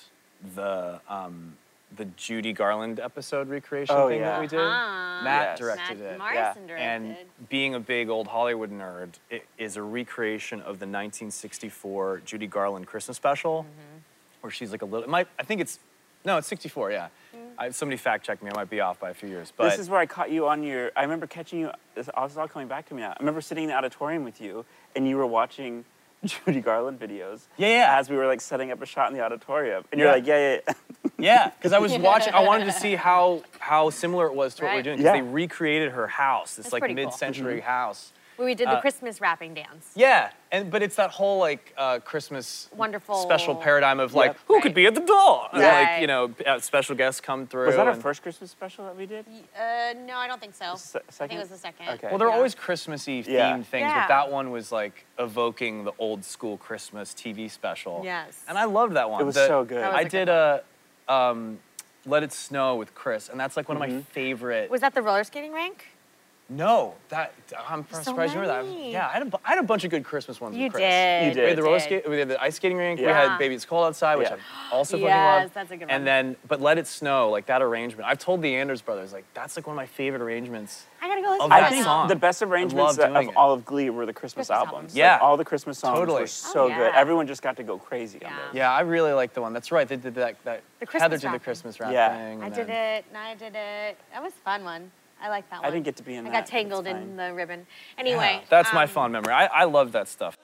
the 0.55 0.99
um, 1.09 1.55
the 1.95 2.05
Judy 2.05 2.53
Garland 2.53 2.99
episode 2.99 3.47
recreation 3.49 3.95
Oh, 3.97 4.07
thing 4.09 4.19
yeah. 4.19 4.25
that 4.31 4.41
we 4.41 4.47
did. 4.47 4.59
Ah. 4.61 5.21
Matt 5.23 5.47
Yes. 5.51 5.59
directed 5.59 5.99
Matt 5.99 6.13
it. 6.13 6.17
Morrison 6.17 6.67
directed. 6.67 6.83
And 6.85 7.17
being 7.49 7.75
a 7.75 7.79
big 7.79 8.09
old 8.09 8.27
Hollywood 8.27 8.71
nerd, 8.71 9.09
it 9.29 9.45
is 9.57 9.77
a 9.77 9.81
recreation 9.81 10.59
of 10.59 10.79
the 10.79 10.85
1964 10.85 12.21
Judy 12.25 12.47
Garland 12.47 12.87
Christmas 12.87 13.17
special, 13.17 13.63
Mm-hmm. 13.63 13.97
where 14.41 14.51
she's 14.51 14.71
like 14.71 14.81
a 14.81 14.85
little. 14.85 15.03
It 15.03 15.09
might, 15.09 15.27
I 15.39 15.43
think 15.43 15.61
it's 15.61 15.79
no, 16.25 16.37
it's 16.37 16.47
64. 16.47 16.91
Yeah, 16.91 17.07
Mm. 17.35 17.39
I, 17.59 17.69
somebody 17.69 17.97
fact 17.97 18.25
checked 18.25 18.41
me. 18.41 18.49
I 18.49 18.55
might 18.55 18.69
be 18.69 18.79
off 18.79 18.99
by 18.99 19.11
a 19.11 19.13
few 19.13 19.29
years, 19.29 19.53
but 19.55 19.69
this 19.69 19.77
is 19.79 19.89
where 19.89 19.99
I 19.99 20.05
caught 20.07 20.31
you 20.31 20.47
on 20.47 20.63
your. 20.63 20.91
I 20.95 21.03
remember 21.03 21.27
catching 21.27 21.59
you. 21.59 21.67
This 21.93 22.07
this 22.15 22.31
is 22.31 22.37
all 22.37 22.47
coming 22.47 22.67
back 22.67 22.87
to 22.87 22.93
me 22.95 23.01
now. 23.01 23.11
I 23.11 23.15
remember 23.19 23.41
sitting 23.41 23.65
in 23.65 23.69
the 23.69 23.75
auditorium 23.75 24.23
with 24.23 24.41
you, 24.41 24.65
and 24.95 25.07
you 25.07 25.17
were 25.17 25.27
watching 25.27 25.85
Judy 26.45 26.61
Garland 26.61 26.99
videos. 26.99 27.41
Yeah, 27.57 27.67
yeah. 27.69 27.97
As 27.99 28.09
we 28.09 28.15
were 28.15 28.25
like 28.27 28.41
setting 28.41 28.71
up 28.71 28.81
a 28.81 28.85
shot 28.85 29.09
in 29.11 29.17
the 29.17 29.23
auditorium, 29.23 29.83
and 29.91 29.99
you're 29.99 30.09
Yeah. 30.09 30.15
like, 30.15 30.27
yeah, 30.27 30.53
yeah. 30.55 30.59
yeah. 30.67 30.73
Yeah, 31.17 31.51
because 31.57 31.71
I 31.71 31.79
was 31.79 31.93
watching. 31.97 32.33
I 32.33 32.41
wanted 32.41 32.65
to 32.65 32.71
see 32.73 32.95
how 32.95 33.43
how 33.59 33.89
similar 33.89 34.25
it 34.27 34.33
was 34.35 34.53
to 34.55 34.65
what 34.65 34.73
we're 34.75 34.81
doing. 34.81 34.97
Because 34.97 35.15
Yeah. 35.15 35.21
they 35.21 35.27
recreated 35.27 35.91
her 35.93 36.07
house, 36.07 36.55
this 36.55 36.65
That's 36.65 36.73
like 36.73 36.81
pretty 36.81 36.95
cool. 36.95 37.05
mid-century 37.05 37.59
Mm-hmm. 37.59 37.67
house. 37.67 38.11
Where 38.37 38.45
we 38.45 38.53
did 38.55 38.67
the 38.67 38.73
Uh, 38.77 38.81
Christmas 38.81 39.21
wrapping 39.21 39.53
dance. 39.53 39.91
Yeah, 39.95 40.29
and 40.51 40.69
but 40.69 40.83
it's 40.83 40.95
that 40.97 41.09
whole 41.11 41.39
like 41.39 41.73
uh, 41.77 41.99
Christmas 41.99 42.69
Wonderful. 42.75 43.15
special 43.15 43.55
paradigm 43.55 43.99
of 44.01 44.13
like 44.13 44.31
Yep. 44.31 44.39
who 44.47 44.53
Right. 44.55 44.63
could 44.63 44.73
be 44.73 44.85
at 44.87 44.93
the 44.95 45.01
door, 45.01 45.47
and 45.53 45.61
like 45.61 46.01
you 46.01 46.07
know 46.07 46.33
uh, 46.45 46.59
special 46.59 46.95
guests 46.95 47.21
come 47.21 47.47
through. 47.47 47.67
Was 47.67 47.75
that 47.77 47.87
our 47.87 47.95
first 47.95 48.21
Christmas 48.23 48.51
special 48.51 48.85
that 48.85 48.95
we 48.97 49.05
did? 49.05 49.25
Uh, 49.57 49.93
no, 50.05 50.17
I 50.17 50.27
don't 50.27 50.41
think 50.41 50.53
so. 50.53 50.75
Se- 50.75 50.99
I 50.99 51.01
think 51.01 51.11
second? 51.13 51.37
it 51.37 51.39
was 51.39 51.49
the 51.49 51.57
second. 51.57 51.89
Okay. 51.89 52.07
Well, 52.09 52.17
there 52.17 52.27
are 52.27 52.31
Yeah. 52.31 52.35
always 52.37 52.55
Christmassy 52.55 53.23
themed 53.23 53.27
Yeah. 53.27 53.55
things, 53.61 53.87
Yeah. 53.87 54.01
but 54.01 54.07
that 54.09 54.29
one 54.31 54.51
was 54.51 54.71
like 54.71 55.05
evoking 55.17 55.85
the 55.85 55.93
old 55.97 56.25
school 56.25 56.57
Christmas 56.57 57.13
TV 57.13 57.47
special. 57.49 58.01
Yes. 58.03 58.43
And 58.49 58.57
I 58.57 58.65
loved 58.65 58.95
that 58.95 59.09
one. 59.09 59.21
It 59.21 59.25
was 59.25 59.35
The- 59.35 59.47
so 59.47 59.63
good. 59.63 59.77
That 59.81 59.93
was 59.93 59.97
I 59.97 60.01
a 60.01 60.03
good 60.03 60.09
did 60.11 60.29
a 60.29 60.63
um, 61.07 61.59
Let 62.05 62.23
It 62.23 62.33
Snow 62.33 62.75
with 62.75 62.93
Chris, 62.93 63.29
and 63.29 63.39
that's 63.39 63.55
like 63.55 63.67
one 63.69 63.77
of 63.77 63.83
Mm-hmm. 63.83 63.95
my 63.97 64.01
favorite. 64.11 64.69
Was 64.69 64.81
that 64.81 64.93
the 64.93 65.01
roller 65.01 65.23
skating 65.23 65.53
rink? 65.53 65.87
No, 66.47 66.93
that 67.09 67.33
I'm 67.67 67.85
So 67.91 68.01
surprised 68.03 68.33
you 68.35 68.39
remember 68.41 68.69
that. 68.71 68.79
Yeah, 68.89 69.07
I 69.07 69.13
had, 69.13 69.33
a, 69.33 69.39
had 69.41 69.57
a 69.57 69.63
bunch 69.63 69.83
of 69.83 69.89
good 69.89 70.03
Christmas 70.03 70.39
ones 70.39 70.55
You 70.55 70.65
with 70.65 70.73
Chris. 70.73 70.81
did. 70.83 71.27
You 71.29 71.33
did. 71.33 71.41
We 71.43 71.47
had 71.49 71.57
the 71.57 71.63
roller 71.63 71.77
did. 71.79 71.83
skate, 71.85 72.09
we 72.09 72.19
had 72.19 72.27
the 72.27 72.41
ice 72.41 72.55
skating 72.55 72.77
rink. 72.77 72.99
We 72.99 73.05
had 73.07 73.37
Baby 73.39 73.55
It's 73.55 73.65
Cold 73.65 73.87
Outside, 73.87 74.17
which 74.17 74.29
Yeah. 74.29 74.37
I 74.71 74.75
also 74.75 74.97
fucking 74.97 75.07
Yes, 75.07 75.41
loved. 75.43 75.53
that's 75.55 75.71
a 75.71 75.77
good 75.77 75.81
one. 75.87 75.89
And 75.89 76.05
then, 76.05 76.35
but 76.47 76.61
Let 76.61 76.77
It 76.77 76.85
Snow, 76.87 77.29
like 77.31 77.47
that 77.47 77.61
arrangement. 77.63 78.07
I've 78.07 78.19
told 78.19 78.41
the 78.43 78.55
Anders 78.55 78.81
brothers, 78.81 79.11
like 79.11 79.25
that's 79.33 79.55
like 79.57 79.65
one 79.65 79.73
of 79.73 79.77
my 79.77 79.87
favorite 79.87 80.21
arrangements. 80.21 80.85
I 81.01 81.07
gotta 81.07 81.21
go 81.21 81.29
listen 81.29 81.41
Of 81.45 81.49
to 81.49 81.55
I 81.55 81.59
that 81.61 81.65
that 81.69 81.71
think 81.71 81.83
song. 81.83 82.07
the 82.07 82.15
best 82.15 82.41
arrangements 82.43 82.75
love 82.83 82.95
that- 82.97 83.07
doing 83.13 83.27
of 83.27 83.33
it. 83.33 83.37
all 83.37 83.53
of 83.53 83.65
Glee 83.65 83.89
were 83.89 84.05
the 84.05 84.13
Christmas, 84.13 84.47
Christmas 84.47 84.49
albums. 84.55 84.73
albums. 84.73 84.93
Like, 84.93 84.99
Yeah. 84.99 85.17
all 85.21 85.37
the 85.37 85.45
Christmas 85.45 85.77
songs 85.79 85.99
Totally. 85.99 86.17
were 86.21 86.23
oh, 86.23 86.25
so 86.25 86.67
yeah. 86.67 86.77
good. 86.77 86.93
Everyone 86.95 87.27
just 87.27 87.41
got 87.41 87.57
to 87.57 87.63
go 87.63 87.77
crazy 87.77 88.17
on 88.23 88.31
Yeah. 88.31 88.37
those. 88.47 88.55
Yeah, 88.55 88.71
I 88.71 88.81
really 88.81 89.13
like 89.13 89.33
the 89.33 89.41
one. 89.41 89.53
That's 89.53 89.71
right. 89.71 89.87
They 89.87 89.97
did 89.97 90.15
that. 90.15 90.35
that 90.45 90.61
The 90.79 90.85
Heather 90.85 91.17
Christmas 91.17 91.21
did 91.21 91.31
the. 91.33 91.39
Christmas 91.39 91.79
wrap 91.79 91.91
Yeah. 91.91 92.15
thing. 92.17 92.43
I 92.43 92.49
did 92.49 92.69
it, 92.69 93.05
and 93.09 93.17
I 93.17 93.33
did 93.35 93.55
it. 93.55 93.97
That 94.13 94.21
was 94.23 94.31
a 94.33 94.43
fun 94.43 94.63
one. 94.63 94.91
I 95.25 95.29
like 95.29 95.49
that 95.49 95.61
one. 95.61 95.65
I 95.65 95.71
didn't 95.71 95.85
get 95.85 95.95
to 95.95 96.03
be 96.03 96.13
in 96.13 96.23
there. 96.23 96.31
I 96.31 96.35
that, 96.35 96.45
got 96.45 96.51
tangled 96.51 96.85
in 96.85 97.15
the 97.15 97.33
ribbon. 97.33 97.65
Anyway. 97.97 98.39
Yeah, 98.41 98.47
that's 98.47 98.71
my 98.73 98.83
um, 98.83 98.89
fond 98.89 99.13
memory. 99.13 99.33
I, 99.33 99.47
I 99.47 99.63
love 99.63 99.93
that 99.93 100.07
stuff. 100.07 100.37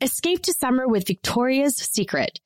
Escape 0.00 0.42
to 0.44 0.52
summer 0.52 0.86
with 0.86 1.08
Victoria's 1.08 1.74
Secret. 1.74 2.38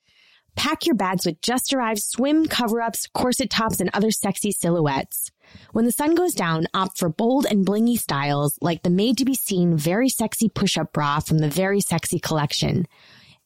Pack 0.55 0.87
your 0.87 0.95
bags 0.95 1.23
with 1.23 1.39
just 1.41 1.71
arrived 1.71 2.01
swim 2.01 2.47
cover 2.47 2.81
ups, 2.81 3.07
corset 3.13 3.51
tops, 3.51 3.79
and 3.79 3.91
other 3.93 4.09
sexy 4.09 4.51
silhouettes. 4.51 5.29
When 5.71 5.85
the 5.85 5.91
sun 5.91 6.15
goes 6.15 6.33
down, 6.33 6.65
opt 6.73 6.97
for 6.97 7.09
bold 7.09 7.45
and 7.45 7.63
blingy 7.63 7.97
styles 7.97 8.57
like 8.59 8.81
the 8.81 8.89
made 8.89 9.19
to 9.19 9.25
be 9.25 9.35
seen 9.35 9.77
very 9.77 10.09
sexy 10.09 10.49
push 10.49 10.77
up 10.77 10.91
bra 10.91 11.19
from 11.19 11.37
the 11.37 11.49
Very 11.49 11.79
Sexy 11.79 12.19
collection. 12.19 12.87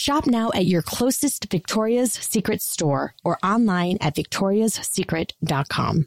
Shop 0.00 0.26
now 0.26 0.50
at 0.54 0.64
your 0.64 0.80
closest 0.80 1.50
Victoria's 1.50 2.14
Secret 2.14 2.62
store 2.62 3.14
or 3.22 3.36
online 3.42 3.98
at 4.00 4.16
victoriassecret.com. 4.16 6.06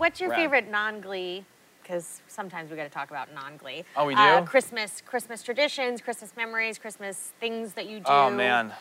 What's 0.00 0.18
your 0.18 0.30
Rad. 0.30 0.38
favorite 0.38 0.70
non-Glee? 0.70 1.44
Because 1.82 2.22
sometimes 2.26 2.70
we 2.70 2.76
got 2.78 2.84
to 2.84 2.88
talk 2.88 3.10
about 3.10 3.34
non-Glee. 3.34 3.84
Oh, 3.96 4.06
we 4.06 4.14
Uh, 4.14 4.40
do? 4.40 4.46
Christmas, 4.46 5.02
Christmas 5.04 5.42
traditions, 5.42 6.00
Christmas 6.00 6.34
memories, 6.36 6.78
Christmas 6.78 7.32
things 7.38 7.74
that 7.74 7.84
you 7.84 7.98
do. 7.98 8.06
Oh 8.06 8.30
man, 8.30 8.72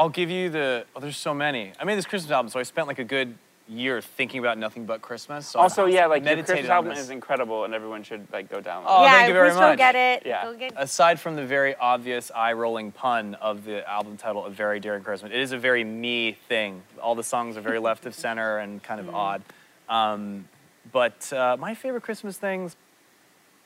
I'll 0.00 0.08
give 0.08 0.30
you 0.30 0.50
the. 0.50 0.84
Oh, 0.96 1.00
there's 1.00 1.16
so 1.16 1.32
many. 1.32 1.72
I 1.78 1.84
made 1.84 1.96
this 1.96 2.06
Christmas 2.06 2.32
album, 2.32 2.48
so 2.50 2.58
I 2.58 2.64
spent 2.64 2.88
like 2.88 2.98
a 2.98 3.04
good 3.04 3.38
year 3.68 4.00
thinking 4.00 4.40
about 4.40 4.58
nothing 4.58 4.84
but 4.84 5.00
Christmas. 5.00 5.46
So 5.46 5.60
Also, 5.60 5.86
I 5.86 5.90
yeah, 5.90 6.06
like 6.06 6.22
your 6.24 6.32
meditated 6.34 6.46
Christmas 6.64 6.70
album 6.70 6.92
is 6.92 7.10
incredible, 7.10 7.64
and 7.64 7.72
everyone 7.72 8.02
should 8.02 8.26
like 8.32 8.48
go 8.50 8.60
download. 8.60 8.84
Oh, 8.88 9.04
yeah, 9.04 9.12
thank 9.12 9.28
you 9.28 9.34
very 9.34 9.50
please 9.50 9.56
much. 9.60 9.72
go 9.72 9.76
get 9.76 9.94
it. 9.94 10.22
Yeah. 10.26 10.44
Go 10.44 10.54
get 10.58 10.72
Aside 10.76 11.20
from 11.20 11.36
the 11.36 11.46
very 11.46 11.76
obvious 11.76 12.32
eye-rolling 12.34 12.90
pun 12.90 13.36
of 13.36 13.64
the 13.64 13.88
album 13.88 14.16
title, 14.16 14.44
"A 14.44 14.50
Very 14.50 14.80
Darren 14.80 15.02
Crissmas," 15.04 15.26
it 15.26 15.32
is 15.40 15.52
a 15.52 15.58
very 15.58 15.84
me 15.84 16.32
thing. 16.48 16.82
All 17.00 17.14
the 17.14 17.22
songs 17.22 17.56
are 17.56 17.60
very 17.62 17.78
left 17.78 18.06
of 18.06 18.14
center 18.14 18.58
and 18.58 18.82
kind 18.82 18.98
of 19.00 19.06
Mm. 19.06 19.14
odd. 19.14 19.42
Um, 19.88 20.48
but 20.92 21.32
uh, 21.32 21.56
my 21.58 21.74
favorite 21.74 22.02
Christmas 22.02 22.36
things, 22.36 22.76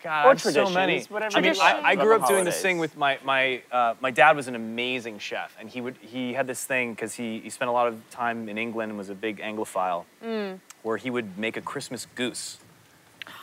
God, 0.02 0.25
Or 0.25 0.26
I 0.26 0.28
have 0.30 0.40
so 0.40 0.50
traditions, 0.52 0.75
many. 0.75 1.02
whatever 1.04 1.37
I 1.38 1.40
mean, 1.40 1.54
I, 1.60 1.80
I 1.82 1.94
grew 1.96 2.14
up 2.14 2.28
doing 2.28 2.44
this 2.44 2.60
thing 2.62 2.78
with 2.78 2.96
my 2.96 3.18
my 3.25 3.62
uh, 3.72 3.94
my 4.00 4.10
dad 4.12 4.37
was 4.37 4.46
an 4.46 4.54
amazing 4.54 5.18
chef, 5.18 5.56
and 5.58 5.68
he 5.68 5.80
would 5.80 5.96
he 6.00 6.34
had 6.34 6.46
this 6.46 6.64
thing 6.64 6.92
because 6.94 7.14
he 7.14 7.40
he 7.40 7.50
spent 7.50 7.68
a 7.68 7.72
lot 7.72 7.88
of 7.88 8.00
time 8.10 8.48
in 8.48 8.58
England 8.58 8.90
and 8.90 8.98
was 8.98 9.10
a 9.10 9.14
big 9.14 9.38
Anglophile, 9.40 10.04
Mm. 10.25 10.60
where 10.82 10.96
he 10.98 11.10
would 11.10 11.37
make 11.37 11.56
a 11.56 11.60
Christmas 11.60 12.06
goose, 12.14 12.58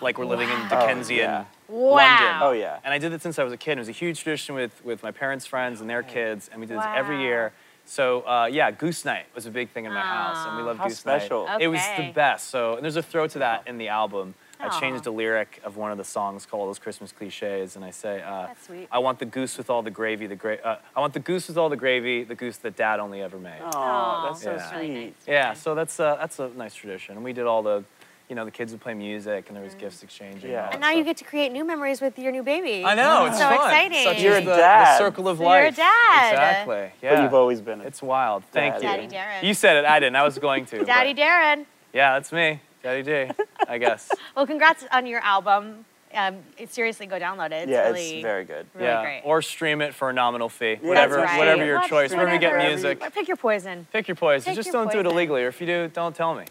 like 0.02 0.18
we're 0.18 0.26
living 0.26 0.50
in 0.50 0.62
Dickensian 0.70 1.20
Oh, 1.20 1.24
yeah. 1.24 1.46
Wow. 1.68 1.96
London. 1.96 2.38
Oh, 2.42 2.52
yeah. 2.52 2.78
And 2.86 2.94
I 2.94 3.00
did 3.00 3.12
it 3.12 3.22
since 3.24 3.40
I 3.40 3.44
was 3.44 3.52
a 3.52 3.58
kid. 3.58 3.74
It 3.78 3.82
was 3.82 3.90
a 3.90 3.92
huge 4.04 4.22
tradition 4.24 4.56
with 4.56 4.74
with 4.86 5.04
my 5.04 5.12
parents' 5.12 5.46
friends 5.46 5.82
and 5.82 5.90
their 5.90 6.04
kids, 6.04 6.48
and 6.52 6.62
we 6.62 6.68
did 6.68 6.78
this 6.78 6.86
every 6.96 7.20
year. 7.22 7.52
So 7.86 8.22
uh, 8.22 8.50
yeah, 8.52 8.72
Goose 8.72 9.06
Night 9.06 9.26
was 9.36 9.46
a 9.46 9.52
big 9.52 9.70
thing 9.70 9.86
in 9.86 9.94
my 9.94 10.02
house, 10.02 10.46
and 10.48 10.58
we 10.58 10.64
loved 10.64 10.80
How 10.80 10.88
Goose 10.88 11.00
special. 11.00 11.46
Night. 11.46 11.62
It 11.62 11.68
was 11.68 11.82
the 11.98 12.12
best. 12.14 12.50
So 12.50 12.76
and 12.76 12.84
there's 12.84 12.96
a 12.96 13.04
throw 13.04 13.28
to 13.28 13.40
that 13.40 13.68
in 13.68 13.78
the 13.78 13.90
album. 13.90 14.34
I 14.60 14.70
changed 14.70 15.06
a 15.06 15.12
lyric 15.12 15.60
of 15.64 15.76
one 15.78 15.92
of 15.92 15.98
the 15.98 16.04
songs 16.04 16.46
called 16.46 16.70
"Those 16.70 16.80
Christmas 16.80 17.12
Cliches," 17.12 17.76
and 17.76 17.86
I 17.86 17.92
say, 17.92 18.22
uh, 18.24 18.48
That's 18.48 18.66
sweet. 18.66 18.88
"I 18.92 18.98
want 19.00 19.20
the 19.20 19.26
goose 19.26 19.58
with 19.58 19.70
all 19.70 19.84
the 19.84 19.92
gravy, 19.92 20.26
the 20.28 20.36
gra- 20.36 20.58
uh, 20.64 20.78
I 20.96 21.02
want 21.02 21.14
the 21.14 21.20
goose 21.20 21.48
with 21.50 21.58
all 21.58 21.70
the 21.70 21.76
gravy, 21.76 22.24
the 22.24 22.34
goose 22.36 22.58
that 22.58 22.76
Dad 22.76 23.00
only 23.00 23.22
ever 23.22 23.38
made." 23.38 23.62
Oh, 23.62 24.22
that's 24.26 24.42
so 24.42 24.54
Yeah. 24.54 24.72
sweet. 24.74 25.14
Yeah, 25.28 25.54
so 25.54 25.76
that's 25.76 26.00
uh, 26.00 26.16
that's 26.16 26.40
a 26.40 26.48
nice 26.50 26.74
tradition, 26.74 27.16
and 27.16 27.24
we 27.24 27.34
did 27.34 27.46
all 27.46 27.62
the, 27.62 27.84
you 28.30 28.36
know, 28.36 28.46
the 28.46 28.52
kids 28.52 28.72
would 28.72 28.82
play 28.82 28.94
music, 28.94 29.46
and 29.48 29.56
there 29.56 29.64
was 29.64 29.76
gifts 29.76 30.02
exchanging. 30.02 30.50
Yeah. 30.50 30.66
all 30.66 30.74
And 30.74 30.74
that 30.74 30.80
now 30.80 30.92
you 30.92 31.04
get 31.04 31.18
to 31.18 31.24
create 31.24 31.52
new 31.52 31.64
memories 31.64 32.02
with 32.02 32.18
your 32.18 32.32
new 32.32 32.44
baby. 32.44 32.84
I 32.84 32.96
know, 32.96 33.26
it's 33.26 33.38
so 33.38 33.44
fun. 33.44 33.54
exciting. 33.54 34.04
Such 34.04 34.22
You're 34.22 34.34
is 34.34 34.44
a 34.44 34.46
the, 34.46 34.56
dad. 34.56 34.94
the 34.94 34.98
circle 34.98 35.28
of 35.28 35.38
So 35.38 35.44
you're 35.44 35.66
a 35.66 35.72
dad. 35.72 36.32
Exactly. 36.32 36.92
Yeah. 37.02 37.16
But 37.16 37.24
you've 37.24 37.34
always 37.34 37.62
been. 37.62 37.82
A 37.82 37.84
It's 37.84 38.02
wild. 38.02 38.44
Thank 38.46 38.82
Daddy. 38.82 39.04
you. 39.04 39.10
Daddy 39.10 39.42
Darren. 39.44 39.48
You 39.48 39.54
said 39.54 39.78
it. 39.78 39.86
I 39.86 40.00
didn't. 40.00 40.16
I 40.16 40.24
was 40.24 40.40
going 40.40 40.66
to. 40.68 40.84
Daddy 40.84 41.14
but- 41.14 41.22
Darren. 41.22 41.66
Yeah, 41.94 42.14
that's 42.14 42.32
me. 42.32 42.62
Daddy 42.84 43.04
D. 43.04 43.32
I 43.68 43.78
guess. 43.78 44.12
Well, 44.36 44.46
congrats 44.46 44.86
on 44.92 45.08
your 45.08 45.20
album. 45.22 45.86
Um, 46.14 46.38
it, 46.58 46.74
seriously, 46.74 47.08
go 47.08 47.20
download 47.20 47.48
it. 47.48 47.64
It's 47.64 47.72
yeah, 47.72 47.88
really, 47.88 48.10
it's 48.16 48.24
very 48.24 48.46
good. 48.46 48.68
really 48.74 48.88
yeah. 48.88 49.02
great. 49.02 49.22
Or 49.26 49.42
stream 49.42 49.82
it 49.82 49.94
for 49.94 50.10
a 50.10 50.14
nominal 50.14 50.50
fee. 50.50 50.78
Yeah, 50.82 50.88
whatever, 50.88 51.18
right. 51.18 51.38
whatever 51.38 51.66
your 51.66 51.80
Watch 51.80 51.90
choice. 51.90 52.12
Wherever 52.12 52.34
you 52.34 52.40
get 52.40 52.58
music. 52.70 53.02
Pick 53.14 53.28
your 53.28 53.38
poison. 53.38 53.88
Pick 53.92 54.08
your 54.08 54.16
poison. 54.16 54.46
Pick 54.46 54.56
Just 54.56 54.68
your 54.68 54.74
don't 54.74 54.92
do 54.92 55.00
it 55.00 55.06
illegally. 55.06 55.44
Or 55.44 55.48
if 55.48 55.60
you 55.60 55.68
do, 55.68 55.88
don't 55.94 56.16
tell 56.16 56.36
me. 56.36 56.46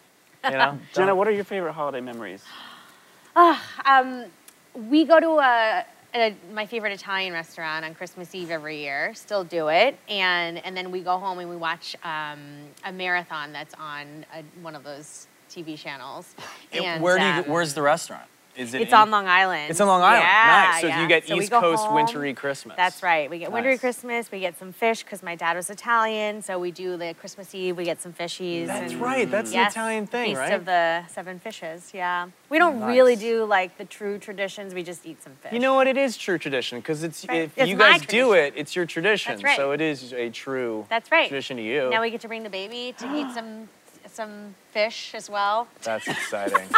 You 0.45 0.59
know. 0.59 0.79
Jenna, 0.95 1.15
what 1.15 1.29
are 1.29 1.33
your 1.33 1.45
favorite 1.45 1.73
holiday 1.73 2.01
memories? 2.01 2.45
Um, 3.85 4.25
we 4.75 5.05
go 5.05 5.19
to 5.21 5.31
a, 5.39 5.85
a 6.15 6.35
my 6.53 6.67
favorite 6.67 6.93
Italian 6.93 7.33
restaurant 7.33 7.85
on 7.85 7.95
Christmas 7.95 8.35
Eve 8.35 8.51
every 8.51 8.79
year. 8.79 9.13
Still 9.15 9.45
do 9.45 9.69
it, 9.69 9.99
and 10.09 10.65
and 10.65 10.77
then 10.77 10.91
we 10.91 11.01
go 11.01 11.19
home 11.19 11.39
and 11.39 11.49
we 11.51 11.57
watch 11.57 11.97
um, 12.05 12.39
a 12.85 12.93
marathon 12.93 13.53
that's 13.53 13.75
on 13.75 14.25
a, 14.35 14.43
one 14.63 14.75
of 14.77 14.85
those 14.85 15.27
TV 15.51 15.79
channels. 15.79 16.35
And, 16.73 17.03
Where 17.03 17.19
do 17.19 17.25
you? 17.25 17.31
um, 17.31 17.45
Where's 17.45 17.75
the 17.75 17.83
restaurant? 17.83 18.29
Is 18.57 18.73
it? 18.75 18.83
It's 18.83 18.93
in- 18.93 18.99
on 18.99 19.11
Long 19.11 19.27
Island. 19.27 19.71
It's 19.71 19.81
on 19.81 19.89
Long 19.89 20.03
Island. 20.03 20.23
Yeah, 20.23 20.71
nice. 20.73 20.81
So 20.81 20.87
yeah. 20.87 21.03
you 21.03 21.09
get 21.09 21.27
So 21.27 21.35
East 21.35 21.51
Coast 21.51 21.85
home. 21.85 21.95
wintry 21.95 22.33
Christmas. 22.35 22.77
That's 22.77 23.03
right. 23.03 23.29
We 23.29 23.39
get 23.39 23.51
wintry 23.51 23.79
Christmas. 23.79 24.31
We 24.31 24.41
get 24.41 24.59
some 24.59 24.73
fish 24.73 25.03
because 25.03 25.23
my 25.23 25.35
dad 25.35 25.57
was 25.57 25.71
Italian. 25.71 26.43
So 26.43 26.59
we 26.59 26.71
do 26.71 26.97
the 26.97 27.15
Christmas 27.19 27.55
Eve. 27.55 27.77
We 27.77 27.85
get 27.85 28.01
some 28.01 28.13
fishies. 28.13 28.67
That's 28.69 28.93
and- 28.93 29.01
right. 29.03 29.31
That's 29.31 29.53
yes, 29.53 29.75
an 29.75 29.81
Italian 29.81 30.07
thing, 30.07 30.27
Feast 30.31 30.39
right? 30.39 30.53
of 30.53 30.65
the 30.67 31.05
seven 31.09 31.39
fishes. 31.39 31.91
Yeah. 31.93 32.29
We 32.49 32.59
don't 32.59 32.81
really 32.83 33.17
do 33.17 33.45
like 33.45 33.77
the 33.79 33.85
true 33.85 34.19
traditions. 34.19 34.73
We 34.75 34.83
just 34.83 35.05
eat 35.05 35.23
some 35.23 35.33
fish. 35.43 35.53
You 35.53 35.59
know 35.59 35.75
what? 35.75 35.87
It 35.87 35.97
is 35.97 36.17
true 36.17 36.39
tradition 36.39 36.79
because 36.79 37.03
it's 37.03 37.27
Right. 37.29 37.43
if 37.43 37.59
It's 37.59 37.69
you 37.69 37.77
guys 37.77 38.03
do 38.07 38.33
it, 38.35 38.55
it's 38.57 38.77
your 38.77 38.87
tradition. 38.87 39.33
That's 39.33 39.43
right. 39.45 39.57
So 39.57 39.73
it 39.73 39.81
is 39.81 40.13
a 40.13 40.31
true 40.31 40.87
That's 40.89 41.11
right. 41.11 41.29
tradition 41.29 41.57
to 41.57 41.63
you. 41.63 41.91
Now 41.91 42.01
we 42.03 42.11
get 42.11 42.21
to 42.21 42.29
bring 42.29 42.45
the 42.45 42.51
baby 42.51 42.95
to 42.99 43.17
eat 43.17 43.33
some 43.35 43.69
some 44.07 44.55
fish 44.71 45.13
as 45.15 45.29
well. 45.29 45.67
That's 45.83 46.07
exciting. 46.17 46.69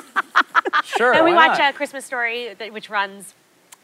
Sure. 0.84 1.14
and 1.14 1.24
we 1.24 1.32
why 1.32 1.48
watch 1.48 1.58
not? 1.58 1.74
a 1.74 1.76
Christmas 1.76 2.04
story 2.04 2.54
that, 2.54 2.72
which 2.72 2.88
runs 2.90 3.34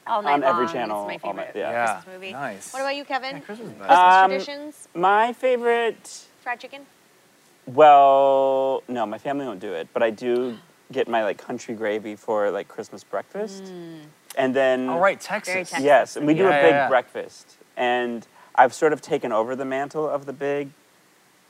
all 0.07 0.23
night 0.23 0.33
On 0.33 0.45
every 0.45 0.67
channel, 0.67 1.09
It's 1.09 1.23
my 1.23 1.29
all 1.29 1.35
night, 1.35 1.47
favorite 1.49 1.61
yeah. 1.61 1.71
Yeah. 1.71 1.93
Christmas 1.95 2.15
movie. 2.15 2.33
Nice. 2.33 2.73
What 2.73 2.81
about 2.81 2.97
you, 2.97 3.05
Kevin? 3.05 3.41
Christmas 3.43 3.69
is 3.73 3.79
nice. 3.79 3.87
Christmas 3.89 4.15
Um, 4.15 4.31
traditions? 4.31 4.89
My 4.95 5.33
favorite. 5.33 6.25
Fried 6.43 6.61
chicken? 6.61 6.87
Well, 7.67 8.83
no, 8.89 9.07
my 9.07 9.19
family 9.19 9.47
won't 9.47 9.61
do 9.61 9.73
it, 9.73 9.89
but 9.93 10.03
I 10.03 10.11
do 10.11 10.59
get 10.91 11.09
my 11.09 11.23
like 11.23 11.39
country 11.39 11.75
gravy 11.75 12.17
for 12.17 12.51
like 12.51 12.69
Christmas 12.69 13.05
breakfast, 13.05 13.63
and 14.37 14.55
then. 14.55 14.89
All 14.89 14.99
right, 14.99 15.21
Texas. 15.21 15.53
Very 15.55 15.65
Texas. 15.65 15.85
Yes, 15.85 16.17
and 16.17 16.27
we 16.27 16.35
do 16.35 16.43
Yeah, 16.43 16.49
a 16.49 16.53
yeah, 16.53 16.63
big 16.63 16.71
yeah. 16.73 16.89
breakfast, 16.89 17.57
and 17.77 18.27
I've 18.57 18.75
sort 18.75 18.93
of 18.93 19.01
taken 19.01 19.31
over 19.33 19.55
the 19.55 19.65
mantle 19.65 20.09
of 20.09 20.27
the 20.27 20.33
big 20.33 20.71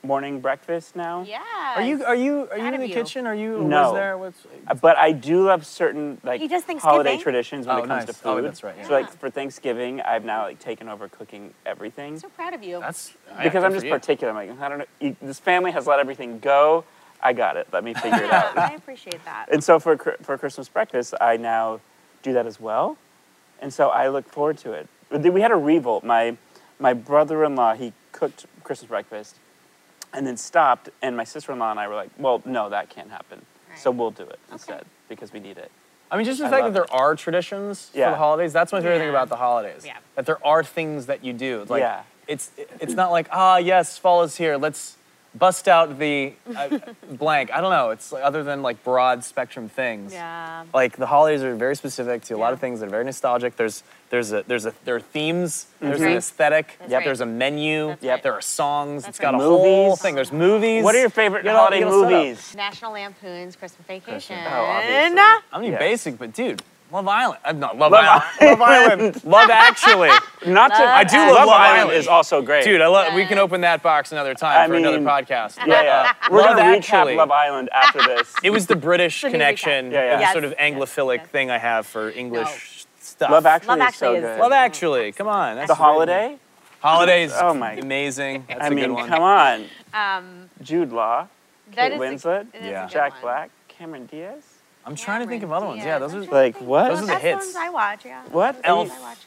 morning 0.02 0.40
breakfast 0.40 0.96
now. 0.96 1.22
Yeah. 1.22 1.40
Are 1.76 1.82
you 1.82 2.04
are 2.04 2.14
you 2.16 2.48
are 2.50 2.58
you 2.58 2.72
in 2.74 2.80
the 2.80 2.88
you. 2.88 2.94
kitchen? 2.94 3.26
Are 3.26 3.34
you 3.34 3.58
No. 3.62 3.82
was 3.92 3.92
there? 3.94 4.18
What's, 4.18 4.46
Uh, 4.66 4.74
But 4.74 4.96
I 4.98 5.12
do 5.12 5.44
love 5.44 5.64
certain 5.64 6.20
like 6.24 6.40
holiday 6.80 7.16
traditions 7.18 7.66
when 7.66 7.76
Oh, 7.76 7.78
it 7.84 7.88
comes 7.88 8.06
nice. 8.06 8.18
to 8.20 8.28
Oh, 8.28 8.34
food. 8.36 8.44
that's 8.44 8.64
right, 8.64 8.74
yeah. 8.76 8.88
So 8.88 8.92
like 8.94 9.10
for 9.18 9.30
Thanksgiving, 9.30 10.00
I've 10.00 10.24
now 10.24 10.42
like 10.42 10.58
taken 10.58 10.88
over 10.88 11.08
cooking 11.08 11.54
everything 11.64 12.18
So 12.18 12.28
proud 12.30 12.52
of 12.54 12.62
you. 12.64 12.80
that's 12.80 13.12
because 13.42 13.62
I'm 13.62 13.72
just 13.72 13.88
particular. 13.88 14.30
I'm 14.32 14.36
like 14.48 14.60
I 14.60 14.68
don't 14.68 14.78
know. 14.78 14.86
you- 15.00 15.16
This 15.22 15.38
family 15.38 15.70
has 15.70 15.86
let 15.86 16.00
everything 16.00 16.40
go. 16.40 16.84
I 17.22 17.32
got 17.32 17.56
it. 17.56 17.68
Let 17.72 17.84
me 17.84 17.94
figure 18.04 18.24
it 18.24 18.32
out. 18.32 18.58
I 18.58 18.72
appreciate 18.74 19.24
that. 19.24 19.46
And 19.52 19.62
so 19.62 19.78
for 19.78 19.96
for 20.22 20.36
Christmas 20.36 20.68
breakfast, 20.68 21.14
I 21.20 21.36
now 21.36 21.80
do 22.22 22.32
that 22.32 22.46
as 22.46 22.58
well, 22.60 22.96
and 23.60 23.72
so 23.72 23.88
I 23.90 24.08
look 24.08 24.28
forward 24.28 24.58
to 24.58 24.72
it. 24.72 24.88
But 25.10 25.22
We 25.22 25.40
had 25.42 25.52
a 25.52 25.56
revolt. 25.56 26.02
My 26.02 26.36
my 26.80 26.92
brother-in-law 26.92 27.74
he 27.74 27.92
cooked 28.10 28.46
Christmas 28.64 28.88
breakfast, 28.88 29.36
and 30.12 30.26
then 30.26 30.36
stopped. 30.36 30.88
And 31.02 31.16
my 31.16 31.24
sister-in-law 31.24 31.70
and 31.70 31.80
I 31.80 31.88
were 31.88 31.94
like, 31.94 32.10
"Well, 32.18 32.42
no, 32.44 32.68
that 32.70 32.90
can't 32.90 33.10
happen. 33.10 33.44
So 33.76 33.90
we'll 33.90 34.10
do 34.10 34.24
it 34.24 34.38
instead 34.50 34.84
because 35.08 35.32
we 35.32 35.40
need 35.40 35.58
it." 35.58 35.70
I 36.10 36.16
mean, 36.16 36.26
just 36.26 36.40
the 36.40 36.46
I 36.46 36.50
fact 36.50 36.60
that 36.60 36.64
love 36.64 36.74
there 36.74 36.92
are 36.92 37.14
traditions 37.14 37.90
Yeah. 37.94 38.06
for 38.06 38.10
the 38.12 38.16
holidays. 38.18 38.52
That's 38.52 38.70
my 38.72 38.80
favorite 38.80 38.98
thing 38.98 39.08
about 39.08 39.30
the 39.30 39.36
holidays. 39.36 39.84
Yeah. 39.86 39.96
That 40.14 40.26
there 40.26 40.46
are 40.46 40.62
things 40.62 41.06
that 41.06 41.24
you 41.24 41.32
do. 41.32 41.62
It's 41.62 41.70
Like, 41.70 41.80
Yeah. 41.80 42.02
It's 42.28 42.50
it's 42.78 42.94
not 42.94 43.10
like 43.10 43.26
ah 43.32 43.56
yes 43.56 43.98
fall 43.98 44.22
is 44.22 44.36
here. 44.36 44.56
Let's 44.56 44.96
bust 45.34 45.66
out 45.68 45.98
the 45.98 46.32
uh, 46.54 46.78
blank. 47.12 47.50
I 47.52 47.60
don't 47.60 47.70
know. 47.70 47.90
It's 47.90 48.12
like, 48.12 48.22
other 48.22 48.42
than 48.44 48.62
like 48.62 48.82
broad 48.84 49.24
spectrum 49.24 49.68
things. 49.68 50.12
Yeah. 50.12 50.64
Like 50.74 50.96
the 50.96 51.06
holidays 51.06 51.42
are 51.42 51.54
very 51.56 51.76
specific 51.76 52.22
to 52.24 52.34
a 52.34 52.36
lot 52.38 52.52
of 52.52 52.60
things 52.60 52.80
that 52.80 52.86
are 52.86 52.90
very 52.90 53.04
nostalgic. 53.04 53.56
There's 53.56 53.82
there's 54.10 54.32
a 54.32 54.42
there's 54.46 54.66
a 54.66 54.74
there 54.84 54.96
are 54.96 55.00
themes. 55.00 55.66
There's 55.80 56.00
an 56.00 56.08
aesthetic. 56.12 56.76
That's 56.80 56.92
right. 56.92 57.04
There's 57.04 57.20
a 57.20 57.26
menu. 57.26 57.88
That's 57.88 58.04
right. 58.04 58.22
There 58.22 58.34
are 58.34 58.42
songs. 58.42 59.04
That's 59.04 59.16
it's 59.16 59.22
got 59.22 59.34
right. 59.34 59.40
a 59.42 59.44
whole 59.44 59.96
thing. 59.96 60.14
There's 60.14 60.32
movies. 60.32 60.84
What 60.84 60.94
are 60.94 61.00
your 61.00 61.10
favorite 61.10 61.40
You 61.44 61.50
gotta- 61.50 61.58
holiday 61.58 61.78
you 61.78 61.84
gotta 61.86 62.00
set 62.08 62.12
up. 62.12 62.22
movies? 62.24 62.54
National 62.54 62.92
Lampoon's 62.92 63.56
Christmas 63.56 63.86
Vacation. 63.86 64.38
Oh, 64.46 64.50
obviously. 64.50 65.18
I'm 65.18 65.38
gonna 65.52 65.64
be 65.64 65.70
Yes. 65.70 65.78
basic, 65.80 66.18
but 66.18 66.32
dude, 66.34 66.62
Love 66.92 67.08
Island. 67.08 67.40
I'm 67.44 67.58
not 67.58 67.78
Love, 67.78 67.92
Love 67.92 68.04
Island. 68.40 68.60
Love 68.60 68.60
Island. 68.62 69.24
Love 69.24 69.50
Actually. 69.50 70.10
Not 70.46 70.68
to. 70.68 70.74
I 70.76 71.04
do 71.04 71.16
love 71.16 71.28
Love 71.28 71.46
Love 71.46 71.48
Island 71.48 71.80
Island. 71.80 71.98
is 71.98 72.06
also 72.06 72.42
great. 72.42 72.64
Dude, 72.64 72.80
I 72.82 72.86
love. 72.86 73.14
We 73.14 73.24
can 73.24 73.38
open 73.38 73.62
that 73.62 73.82
box 73.82 74.12
another 74.12 74.34
time 74.34 74.58
I 74.60 74.66
for 74.66 74.74
another 74.74 74.98
podcast. 75.00 75.56
Yeah, 75.66 75.82
yeah. 75.82 76.12
Uh, 76.22 76.28
We're 76.30 76.38
Love 76.42 76.56
gonna 76.58 76.76
Actually. 76.76 77.14
recap 77.14 77.16
Love 77.16 77.30
Island 77.30 77.70
after 77.72 77.98
this. 78.06 78.34
It 78.44 78.50
was 78.50 78.66
the 78.66 78.76
British 78.76 79.22
connection, 79.22 79.86
recap. 79.86 79.92
Yeah, 79.92 80.04
yeah. 80.04 80.16
the 80.16 80.20
Yes, 80.22 80.32
sort 80.32 80.44
of 80.44 80.54
yes, 80.58 80.60
anglophilic 80.72 81.16
yes. 81.18 81.26
thing 81.28 81.50
I 81.50 81.58
have 81.58 81.86
for 81.86 82.10
English 82.10 82.84
stuff. 83.00 83.30
Love 83.30 83.46
Actually 83.46 83.68
Love 83.68 83.78
is 83.78 83.82
Actually 83.84 84.06
so 84.06 84.14
is- 84.14 84.20
good. 84.22 84.40
Love 84.40 84.52
Actually. 84.52 85.12
Come 85.12 85.28
on. 85.28 85.56
That's 85.56 85.68
the 85.68 85.72
a 85.72 85.76
great- 85.76 85.84
holiday. 85.84 86.38
Holidays. 86.80 87.32
Oh 87.40 87.54
my- 87.54 87.72
Amazing. 87.74 88.44
That's 88.48 88.60
I 88.60 88.66
a 88.66 88.70
mean, 88.70 88.86
good 88.88 88.94
one. 88.94 89.08
come 89.08 89.22
on. 89.22 89.64
Um, 89.94 90.50
Jude 90.60 90.92
Law, 90.92 91.28
Kate 91.70 91.92
is 91.92 91.98
Winslet, 92.00 92.48
it 92.52 92.58
is 92.62 92.66
a 92.66 92.70
Yeah. 92.70 92.86
Jack. 92.88 93.20
Black, 93.22 93.50
Cameron 93.68 94.06
Diaz. 94.06 94.42
I'm 94.84 94.96
trying 94.96 95.22
to 95.22 95.26
think 95.28 95.42
of 95.42 95.52
other 95.52 95.66
ones. 95.66 95.84
Yeah, 95.84 95.98
those 95.98 96.12
Diaz. 96.12 96.28
are 96.28 96.30
Like 96.32 96.60
what? 96.60 96.88
Those 96.88 96.98
are 96.98 97.00
the 97.02 97.06
That's 97.08 97.22
hits. 97.22 97.44
ones 97.46 97.56
I 97.56 97.68
watch, 97.70 98.04
yeah. 98.04 98.22
What? 98.30 98.60
Elf. 98.64 98.90
I 98.90 99.00
watch. 99.00 99.18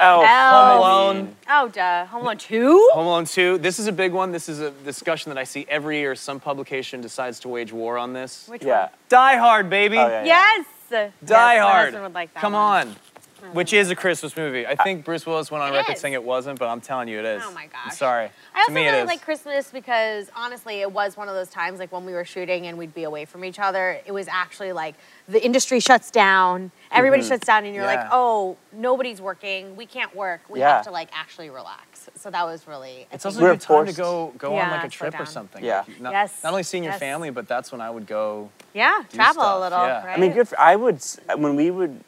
Elf. 0.00 0.24
Elf. 0.26 0.52
Home 0.52 0.78
Alone. 0.78 1.36
Oh, 1.50 1.68
duh. 1.68 2.06
Home 2.06 2.22
Alone 2.22 2.38
2? 2.38 2.90
Home 2.94 3.06
Alone 3.06 3.24
2. 3.26 3.58
This 3.58 3.78
is 3.78 3.86
a 3.88 3.92
big 3.92 4.12
one. 4.12 4.32
This 4.32 4.48
is 4.48 4.60
a 4.60 4.70
discussion 4.70 5.30
that 5.30 5.38
I 5.38 5.44
see 5.44 5.66
every 5.68 5.98
year. 5.98 6.14
Some 6.14 6.40
publication 6.40 7.00
decides 7.02 7.40
to 7.40 7.48
wage 7.48 7.72
war 7.72 7.98
on 7.98 8.12
this. 8.14 8.48
Which 8.48 8.64
Yeah. 8.64 8.88
Die 9.10 9.36
Hard, 9.36 9.68
baby. 9.68 9.98
Oh, 9.98 10.06
yeah, 10.08 10.24
yeah. 10.24 10.24
Yes! 10.24 10.66
Die 10.90 11.12
yes, 11.20 11.30
My 11.30 11.56
Hard. 11.58 11.84
husband 11.86 12.02
would 12.04 12.14
like 12.14 12.32
that 12.34 12.40
Come 12.40 12.52
one. 12.54 12.88
on. 12.88 12.96
Mm. 13.42 13.54
Which 13.54 13.72
is 13.72 13.90
a 13.90 13.96
Christmas 13.96 14.36
movie. 14.36 14.66
I 14.66 14.76
think 14.76 15.04
Bruce 15.04 15.26
Willis 15.26 15.50
went 15.50 15.64
on 15.64 15.72
It 15.74 15.76
record 15.76 15.94
is. 15.96 16.00
saying 16.00 16.14
it 16.14 16.22
wasn't, 16.22 16.60
but 16.60 16.68
I'm 16.68 16.80
telling 16.80 17.08
you 17.08 17.18
it 17.18 17.24
is. 17.24 17.42
Oh 17.44 17.50
my 17.52 17.62
I'm 17.64 17.68
gosh. 17.70 17.96
sorry. 17.96 18.30
I 18.54 18.60
also 18.60 18.72
me, 18.72 18.84
really 18.84 18.98
it 18.98 19.02
is. 19.02 19.06
like 19.08 19.22
Christmas 19.22 19.68
because 19.72 20.30
honestly, 20.36 20.80
it 20.80 20.92
was 20.92 21.16
one 21.16 21.28
of 21.28 21.34
those 21.34 21.48
times 21.50 21.80
like 21.80 21.90
when 21.90 22.06
we 22.06 22.12
were 22.12 22.24
shooting 22.24 22.68
and 22.68 22.78
we'd 22.78 22.94
be 22.94 23.02
away 23.02 23.24
from 23.24 23.44
each 23.44 23.58
other. 23.58 23.98
It 24.06 24.12
was 24.12 24.28
actually 24.28 24.70
like 24.72 24.94
the 25.28 25.44
industry 25.44 25.80
shuts 25.80 26.10
down, 26.12 26.70
everybody 26.92 27.22
mm-hmm. 27.22 27.30
shuts 27.30 27.46
down, 27.46 27.64
and 27.64 27.74
you're 27.74 27.84
like, 27.86 28.06
oh, 28.12 28.56
nobody's 28.72 29.20
working, 29.20 29.74
we 29.74 29.86
can't 29.86 30.14
work, 30.14 30.42
we 30.48 30.60
Yeah. 30.60 30.76
have 30.76 30.84
to 30.84 30.92
like 30.92 31.08
actually 31.12 31.50
relax. 31.50 32.08
So 32.14 32.30
that 32.30 32.44
was 32.44 32.68
really. 32.68 33.06
I 33.10 33.14
It's 33.14 33.24
think- 33.24 33.26
also 33.26 33.38
a 33.40 33.42
We're 33.42 33.50
good 33.54 33.60
time 33.60 33.86
to 33.86 33.92
forced- 33.92 33.98
go 33.98 34.32
go 34.38 34.56
on 34.56 34.70
like 34.70 34.84
a 34.84 34.88
trip 34.88 35.18
or 35.18 35.26
something. 35.26 35.64
Yeah. 35.64 35.78
Like, 35.88 36.00
not, 36.00 36.12
Yes, 36.12 36.42
not 36.44 36.50
only 36.50 36.62
seeing 36.62 36.84
your 36.84 36.92
yes. 36.92 37.00
family, 37.00 37.30
but 37.30 37.48
that's 37.48 37.72
when 37.72 37.80
I 37.80 37.90
would 37.90 38.06
go. 38.06 38.50
yeah, 38.72 39.02
do 39.08 39.16
travel 39.16 39.42
a 39.42 39.58
little, 39.60 39.78
yeah. 39.84 40.06
right? 40.06 40.16
I 40.16 40.20
mean, 40.20 40.32
good. 40.32 40.46
For, 40.48 40.60
I 40.60 40.76
would 40.76 41.02
when 41.36 41.56
we 41.56 41.70
would 41.72 42.04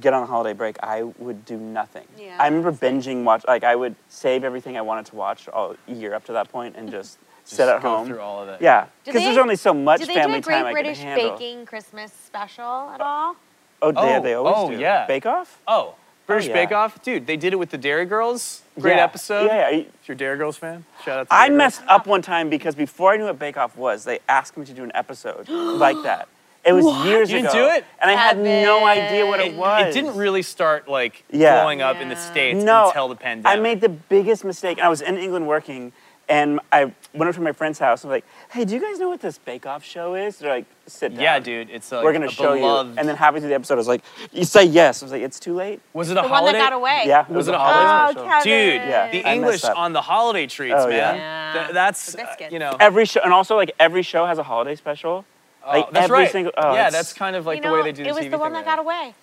get 0.00 0.12
on 0.14 0.22
a 0.22 0.26
holiday 0.26 0.52
break, 0.52 0.76
I 0.82 1.02
would 1.02 1.44
do 1.44 1.56
nothing. 1.56 2.04
Yeah, 2.18 2.36
I 2.40 2.46
remember 2.46 2.72
binging 2.72 3.24
watch. 3.24 3.44
Like 3.46 3.64
I 3.64 3.76
would 3.76 3.94
save 4.08 4.44
everything 4.44 4.76
I 4.76 4.82
wanted 4.82 5.06
to 5.06 5.16
watch 5.16 5.48
all 5.48 5.76
year 5.86 6.14
up 6.14 6.24
to 6.26 6.32
that 6.32 6.50
point 6.50 6.76
and 6.76 6.90
just, 6.90 7.18
Just 7.44 7.56
sit 7.56 7.68
at 7.68 7.82
go 7.82 7.88
home. 7.96 8.06
through 8.06 8.20
all 8.20 8.42
of 8.42 8.48
it. 8.48 8.60
Yeah, 8.62 8.86
because 9.04 9.22
there's 9.22 9.36
only 9.36 9.56
so 9.56 9.74
much 9.74 10.04
family 10.04 10.40
time 10.40 10.64
I 10.66 10.72
can 10.72 10.72
handle. 10.72 10.82
Do 10.82 10.88
they 10.88 10.94
family 10.94 10.94
do 10.94 11.02
a 11.02 11.04
Great 11.04 11.04
time 11.04 11.14
British. 11.18 11.38
Baking 11.40 11.66
Christmas 11.66 12.12
special 12.12 12.90
at 12.90 13.00
all? 13.00 13.36
Oh, 13.82 13.90
they, 13.90 13.98
Oh, 14.16 14.22
they 14.22 14.34
always 14.34 14.54
oh, 14.56 14.70
do. 14.70 14.78
yeah. 14.78 15.06
Bake 15.06 15.26
Off? 15.26 15.60
Oh, 15.66 15.74
oh, 15.90 15.94
British 16.28 16.46
yeah. 16.46 16.52
Bake 16.54 16.70
Off, 16.70 17.02
dude. 17.02 17.26
They 17.26 17.36
did 17.36 17.52
it 17.52 17.56
with 17.56 17.70
the 17.70 17.78
Derry 17.78 18.04
Girls. 18.06 18.62
Great 18.78 18.94
Yeah. 18.96 19.02
episode. 19.02 19.46
Yeah, 19.46 19.70
yeah. 19.70 19.76
If 19.78 20.06
you're 20.06 20.14
a 20.14 20.18
Derry 20.18 20.36
Girls 20.38 20.56
fan, 20.56 20.84
shout 21.04 21.18
out 21.18 21.28
to 21.28 21.34
I 21.34 21.48
Dairy 21.48 21.58
messed 21.58 21.80
Girls. 21.80 21.90
up 21.90 22.06
one 22.06 22.22
time 22.22 22.48
because 22.48 22.76
before 22.76 23.12
I 23.12 23.16
knew 23.16 23.24
what 23.24 23.40
Bake 23.40 23.56
Off 23.56 23.76
was, 23.76 24.04
they 24.04 24.20
asked 24.28 24.56
me 24.56 24.64
to 24.64 24.72
do 24.72 24.84
an 24.84 24.92
episode 24.94 25.48
like 25.50 26.00
that. 26.04 26.28
It 26.64 26.72
was 26.72 26.84
What? 26.84 27.06
years 27.06 27.30
You 27.30 27.38
ago. 27.38 27.50
didn't 27.52 27.64
do 27.64 27.74
it? 27.74 27.84
And 28.00 28.10
I 28.10 28.14
had 28.14 28.38
no 28.38 28.86
idea 28.86 29.26
what 29.26 29.40
it, 29.40 29.54
was. 29.54 29.86
It 29.88 29.92
didn't 30.00 30.16
really 30.16 30.42
start 30.42 30.86
like 30.88 31.24
Yeah. 31.30 31.60
blowing 31.60 31.82
up 31.82 31.96
in 31.96 32.08
the 32.08 32.16
states 32.16 32.62
no, 32.62 32.86
until 32.88 33.08
the 33.08 33.16
pandemic. 33.16 33.58
I 33.58 33.60
made 33.60 33.80
the 33.80 33.88
biggest 33.88 34.44
mistake. 34.44 34.78
I 34.80 34.88
was 34.88 35.00
in 35.02 35.18
England 35.18 35.48
working, 35.48 35.92
and 36.28 36.60
I 36.70 36.92
went 37.14 37.28
up 37.28 37.34
to 37.34 37.40
my 37.40 37.50
friend's 37.50 37.80
house 37.80 38.04
and 38.04 38.10
was 38.12 38.16
like, 38.18 38.24
"Hey, 38.52 38.64
do 38.64 38.74
you 38.74 38.80
guys 38.80 39.00
know 39.00 39.08
what 39.08 39.20
this 39.20 39.38
Bake 39.38 39.66
Off 39.66 39.82
show 39.84 40.14
is?" 40.14 40.38
They're 40.38 40.54
like, 40.54 40.66
"Sit 40.86 41.14
down." 41.14 41.20
Yeah, 41.20 41.40
dude, 41.40 41.68
it's 41.68 41.90
like 41.90 42.04
We're 42.04 42.12
gonna 42.12 42.26
a 42.26 42.30
show 42.30 42.54
beloved- 42.54 42.90
you. 42.90 42.94
And 43.00 43.08
then 43.08 43.16
halfway 43.16 43.40
through 43.40 43.48
the 43.48 43.56
episode, 43.56 43.74
I 43.74 43.78
was 43.78 43.88
like, 43.88 44.02
"You 44.30 44.44
say 44.44 44.62
yes." 44.62 45.02
I 45.02 45.06
was 45.06 45.12
like, 45.12 45.22
"It's 45.22 45.40
too 45.40 45.54
late." 45.54 45.80
Was 45.94 46.10
it 46.10 46.12
a 46.12 46.14
The 46.14 46.22
one 46.22 46.30
holiday? 46.30 46.58
that 46.58 46.70
got 46.70 46.72
away. 46.74 47.02
Yeah, 47.06 47.24
Was 47.28 47.48
it 47.48 47.54
a 47.54 47.56
a 47.56 47.58
holiday 47.58 48.20
Oh, 48.20 48.22
special? 48.24 48.44
Dude, 48.44 48.74
Yeah, 48.88 49.08
the 49.10 49.24
I 49.24 49.34
English 49.34 49.64
on 49.64 49.92
the 49.94 50.00
holiday 50.02 50.46
treats, 50.46 50.76
Oh, 50.78 50.86
man. 50.88 51.16
yeah. 51.16 51.52
Th- 51.64 51.74
that's 51.74 52.14
uh, 52.14 52.24
you 52.52 52.60
know. 52.60 52.76
Every 52.78 53.04
show, 53.04 53.20
and 53.24 53.32
also 53.32 53.56
like 53.56 53.72
every 53.80 54.02
show 54.04 54.24
has 54.26 54.38
a 54.38 54.44
holiday 54.44 54.76
special. 54.76 55.24
Oh, 55.64 55.70
Like 55.70 55.90
that's 55.90 56.04
every 56.04 56.18
right. 56.18 56.30
single. 56.32 56.52
Oh, 56.56 56.74
yeah, 56.74 56.90
that's 56.90 57.12
kind 57.12 57.36
of 57.36 57.46
like 57.46 57.56
you 57.58 57.62
the 57.62 57.72
way 57.72 57.82
they 57.82 57.92
do 57.92 58.02
the 58.04 58.10
TV 58.10 58.12
it 58.12 58.14
was 58.14 58.24
TV 58.26 58.30
the 58.32 58.38
one 58.38 58.52
thing 58.52 58.64
that 58.64 58.64
got 58.64 58.78
away. 58.78 59.14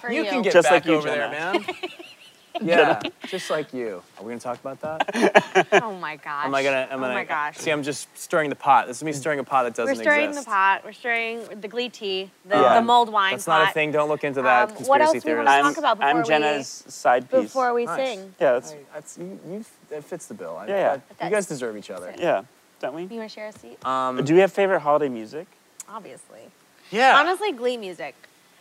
For 0.00 0.10
You 0.12 0.24
you, 0.24 0.30
can 0.30 0.42
get 0.42 0.52
Just 0.52 0.66
back 0.66 0.72
like 0.84 0.86
you, 0.86 0.94
over 0.96 1.08
there, 1.08 1.30
man. 1.30 1.64
yeah, 2.60 3.00
just 3.28 3.48
like 3.48 3.72
you. 3.72 4.02
Are 4.18 4.24
we 4.24 4.30
gonna 4.30 4.38
talk 4.40 4.60
about 4.60 4.80
that? 4.82 5.68
oh 5.82 5.94
my 5.94 6.16
gosh. 6.16 6.44
Am 6.44 6.54
I 6.54 6.62
gonna? 6.62 6.86
Am 6.90 7.02
oh 7.02 7.06
I 7.06 7.14
my 7.14 7.24
gosh. 7.24 7.56
See, 7.56 7.70
I'm 7.70 7.82
just 7.82 8.06
stirring 8.18 8.50
the 8.50 8.56
pot. 8.56 8.86
This 8.86 8.98
is 8.98 9.04
me 9.04 9.12
stirring 9.12 9.38
a 9.38 9.44
pot 9.44 9.62
that 9.62 9.74
doesn't 9.74 9.90
exist. 9.92 10.04
We're 10.06 10.12
stirring 10.12 10.28
exist. 10.30 10.46
the 10.46 10.50
pot. 10.50 10.84
We're 10.84 10.92
stirring 10.92 11.60
the 11.60 11.68
Glee 11.68 11.88
tea, 11.88 12.30
the, 12.44 12.56
Yeah. 12.56 12.74
the 12.74 12.82
mulled 12.82 13.10
wine 13.10 13.32
That's 13.32 13.46
pot. 13.46 13.58
not 13.60 13.70
a 13.70 13.72
thing. 13.72 13.90
Don't 13.92 14.08
look 14.10 14.24
into 14.24 14.42
that. 14.42 14.62
Um, 14.70 14.76
conspiracy 14.76 14.90
what 14.90 15.00
else 15.00 15.14
we 15.14 15.20
theories. 15.20 15.46
wanna 15.46 15.50
I'm, 15.50 15.64
talk 15.64 15.78
about 15.78 16.02
I'm 16.02 16.16
before 16.18 16.28
Jenna's 16.28 16.84
side 16.88 17.30
piece. 17.30 17.40
Before 17.40 17.72
we 17.72 17.86
Nice. 17.86 18.08
sing. 18.08 18.34
Yeah, 18.38 18.52
that's, 18.52 18.74
That's 18.92 19.18
you, 19.18 19.40
you. 19.48 19.64
That 19.88 20.04
fits 20.04 20.26
the 20.26 20.34
bill. 20.34 20.56
I- 20.58 20.66
Yeah, 20.66 20.74
yeah. 20.76 20.98
I- 21.20 21.24
you 21.24 21.30
guys 21.30 21.46
deserve 21.46 21.76
each 21.78 21.90
other. 21.90 22.14
yeah, 22.18 22.42
don't 22.82 22.94
we? 22.94 23.02
You 23.04 23.18
want 23.20 23.30
to 23.30 23.34
share 23.34 23.46
a 23.48 23.52
seat? 23.52 23.84
Um, 23.86 24.22
Do 24.22 24.34
we 24.34 24.40
have 24.40 24.52
favorite 24.52 24.80
holiday 24.80 25.08
music? 25.08 25.46
Obviously. 25.88 26.40
yeah. 26.90 27.18
Honestly, 27.18 27.52
Glee 27.52 27.76
music. 27.78 28.14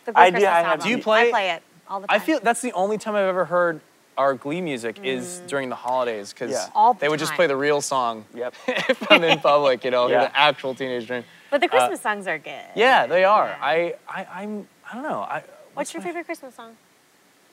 The 0.05 0.13
Glee 0.13 0.21
I 0.23 0.29
do- 0.29 0.33
Christmas 0.37 0.53
I 0.53 0.61
have- 0.61 0.83
Do 0.83 0.89
you 0.89 0.97
play- 0.99 1.27
I 1.27 1.31
play 1.31 1.49
it 1.51 1.63
all 1.89 1.99
the 1.99 2.07
time. 2.07 2.15
I 2.15 2.19
feel 2.23 2.39
that's 2.41 2.61
the 2.61 2.71
only 2.73 2.97
time 2.97 3.15
I've 3.15 3.25
ever 3.27 3.45
heard 3.45 3.81
our 4.17 4.33
Glee 4.33 4.61
music 4.61 4.99
is 5.03 5.41
during 5.47 5.69
the 5.69 5.75
holidays 5.75 6.31
because 6.33 6.51
Yeah. 6.51 6.67
The 6.73 6.93
they 6.99 7.09
would 7.09 7.19
just 7.19 7.33
play 7.33 7.47
the 7.47 7.55
real 7.55 7.81
song 7.81 8.25
Yep. 8.33 8.53
if 8.67 9.11
I'm 9.11 9.23
in 9.23 9.39
public, 9.39 9.83
you 9.83 9.91
know, 9.91 10.07
Yeah. 10.09 10.25
the 10.25 10.37
actual 10.37 10.75
teenage 10.75 11.07
dream. 11.07 11.23
But 11.49 11.61
the 11.61 11.67
Uh, 11.67 11.69
Christmas 11.69 12.01
songs 12.01 12.27
are 12.27 12.37
good. 12.37 12.61
Yeah, 12.75 13.07
they 13.07 13.23
are. 13.23 13.47
Yeah. 13.47 13.57
I, 13.61 13.95
I, 14.07 14.27
I'm, 14.43 14.67
I 14.89 14.93
don't 14.93 15.03
know. 15.03 15.21
I, 15.21 15.43
What's 15.73 15.93
your 15.93 16.03
favorite 16.03 16.25
Christmas 16.25 16.53
song? 16.55 16.75